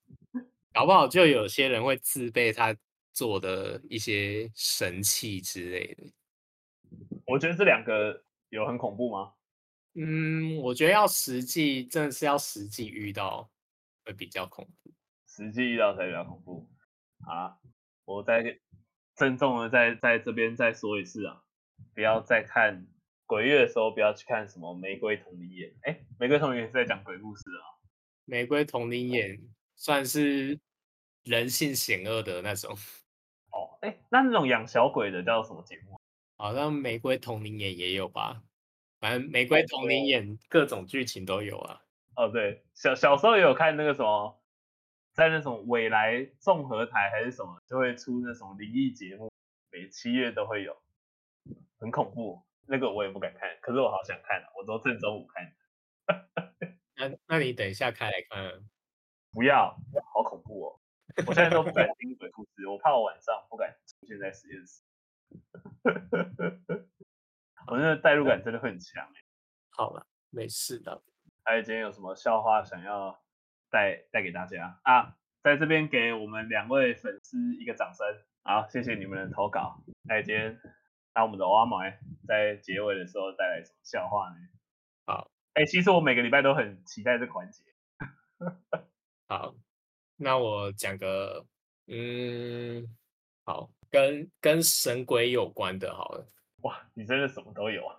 [0.73, 2.77] 搞不好就有些人会自备他
[3.13, 6.05] 做的一些神器之类的。
[7.27, 9.33] 我觉得这两个有很恐怖吗？
[9.95, 13.51] 嗯，我觉得要实际，真的是要实际遇到
[14.05, 14.93] 会比较恐怖。
[15.27, 16.69] 实际遇到才比较恐怖。
[17.27, 17.59] 好啦，
[18.05, 18.59] 我再
[19.15, 21.43] 郑重的在在这边再说一次啊，
[21.95, 22.87] 不要再看
[23.27, 25.71] 鬼月的时候，不要去看什么《玫瑰同林眼》。
[25.83, 27.65] 哎，《玫瑰同林眼》是在讲鬼故事啊，
[28.25, 29.37] 《玫瑰同林眼》
[29.77, 30.59] 算是
[31.25, 32.75] 人性险恶的那种。
[33.53, 36.01] 哦，哎，那那种养小鬼的叫什么节目？
[36.39, 38.43] 好像《玫瑰同林眼》也有吧。
[39.03, 41.83] 反正《玫瑰瞳铃眼》各种剧情都有啊。
[42.15, 44.41] 哦，对，小小时候也有看那个什么，
[45.13, 49.29] 在那种未来综合台还是什么，就会出那种灵异节目，
[49.73, 50.81] 每七月都会有，
[51.81, 52.41] 很恐怖。
[52.69, 55.53] 那个我也不敢看，可是我好想看啊，我都正中午看。
[56.95, 58.63] 那那你等一下开来看。
[59.33, 59.77] 不要，
[60.15, 60.81] 好恐怖哦！
[61.27, 64.85] 我现在都不敢听鬼故事，我怕我晚上不敢出现在实验室。
[67.67, 69.07] 我那个代入感真的会很强。
[69.71, 71.03] 好了，没事的。
[71.45, 73.21] 还有今天有什么笑话想要
[73.71, 75.17] 带带给大家啊？
[75.43, 78.07] 在这边给我们两位粉丝一个掌声。
[78.45, 79.83] 好，谢谢你们的投稿。
[80.09, 80.61] 还有今天，
[81.15, 81.79] 那我们的阿毛
[82.27, 84.37] 在结尾的时候带来什么笑话呢？
[85.07, 87.65] 好，哎，其实我每个礼拜都很期待这个环节。
[89.27, 89.55] 好，
[90.17, 91.45] 那我讲个，
[91.87, 92.87] 嗯，
[93.45, 96.27] 好，跟跟神鬼有关的，好了。
[96.63, 97.97] 哇，你真的什么都有啊！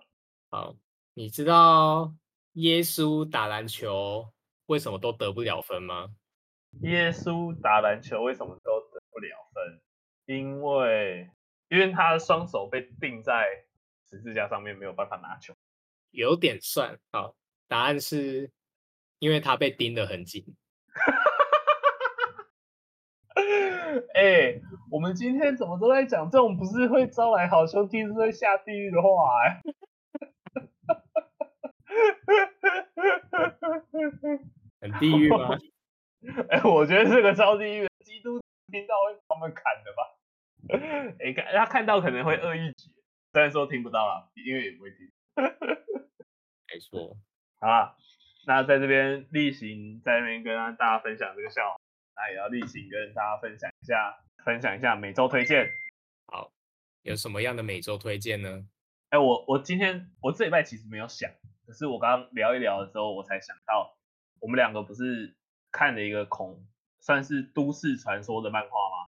[0.50, 0.76] 好，
[1.14, 2.14] 你知道
[2.52, 4.32] 耶稣打篮球
[4.66, 6.14] 为什么都得不了分吗？
[6.82, 9.80] 耶稣打篮球为什么都得不了分？
[10.26, 11.30] 因为
[11.68, 13.46] 因为他的双手被钉在
[14.08, 15.54] 十字架上面，没有办法拿球。
[16.10, 16.98] 有点算。
[17.12, 17.36] 好，
[17.68, 18.50] 答案是
[19.18, 20.56] 因为他被钉得很紧。
[24.14, 29.08] 哎、欸，我们今天怎么都在讲这种不是会招来好兄弟，是会下地狱的话、
[29.44, 29.60] 欸？
[34.80, 35.56] 哎，很地狱吗？
[36.48, 38.40] 哎、欸，我觉得这个招地狱的基督
[38.72, 40.16] 听到会把他们砍的吧？
[41.20, 42.90] 哎、欸，他看到可能会恶意解，
[43.32, 45.10] 虽然说听不到啦，因为也不会听。
[45.36, 47.16] 没错。
[47.60, 47.94] 好啦，
[48.46, 51.76] 那在这边例行在那边跟大家分享这个笑话。
[52.16, 55.68] 那也要例行跟大家分享一下，分享一下每周推荐。
[56.26, 56.52] 好，
[57.02, 58.66] 有什么样的每周推荐呢？
[59.10, 61.30] 哎，我我今天我这礼拜其实没有想，
[61.66, 63.96] 可是我刚刚聊一聊的时候，我才想到，
[64.40, 65.36] 我们两个不是
[65.72, 66.64] 看了一个恐，
[67.00, 69.08] 算是都市传说的漫画吗？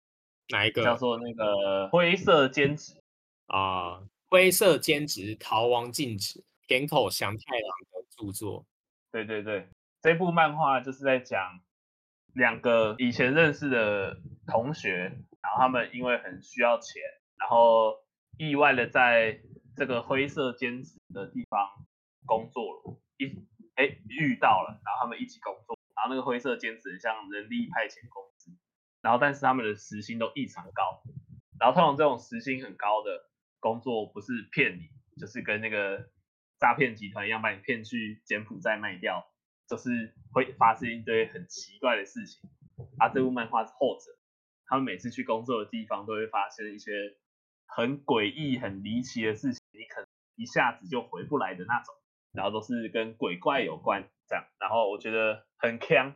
[0.48, 0.82] 哪一个？
[0.84, 3.00] 叫做那个灰色兼职
[3.46, 8.66] 啊，灰色兼职逃亡禁止，田口祥太郎的著作。
[9.10, 9.68] 对对对，
[10.02, 11.60] 这部漫画就是在讲。
[12.34, 15.12] 两个以前认识的同学，
[15.42, 17.02] 然后他们因为很需要钱，
[17.38, 17.94] 然后
[18.38, 19.40] 意外的在
[19.76, 21.68] 这个灰色兼职的地方
[22.26, 28.52] 工作了，一哎遇到了，然后他们一起工作，然后那个灰色兼职像人力派遣公司，
[29.00, 31.02] 然后但是他们的时薪都异常高，
[31.58, 36.10] 然后通常这种时薪很高的工作不是骗你，就是跟那个
[36.58, 39.29] 诈骗集团一样把你骗去柬埔寨卖掉，
[39.70, 42.50] 就是会发生一堆很奇怪的事情。
[42.98, 44.10] 啊，这部漫画是后者，
[44.66, 46.90] 他们每次去工作的地方都会发生一些
[47.66, 51.94] 很诡异、很离奇的事情，你可能一下子就回不来的那种，
[52.32, 54.44] 然后都是跟鬼怪有关这样。
[54.58, 56.14] 然后我觉得很锵，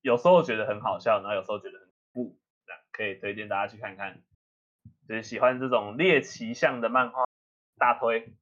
[0.00, 4.20] 有时候觉得很好笑，然后有时候觉得很恐怖，这样可以推荐大家去看看。
[5.06, 7.24] 就是喜欢这种猎奇向的漫画，
[7.78, 8.32] 大推，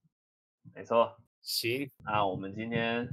[0.74, 1.18] 没错。
[1.42, 3.06] 行，那我们今天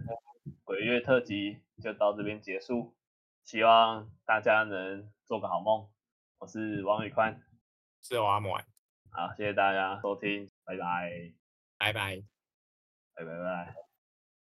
[0.64, 2.96] 鬼月特辑就到这边结束，
[3.44, 5.90] 希望大家能做个好梦。
[6.40, 7.42] 我是王宇宽，
[8.02, 8.58] 是我阿莫。
[9.12, 11.34] 好，谢谢大家收听，拜拜，
[11.78, 12.24] 拜拜，
[13.14, 13.91] 拜拜拜。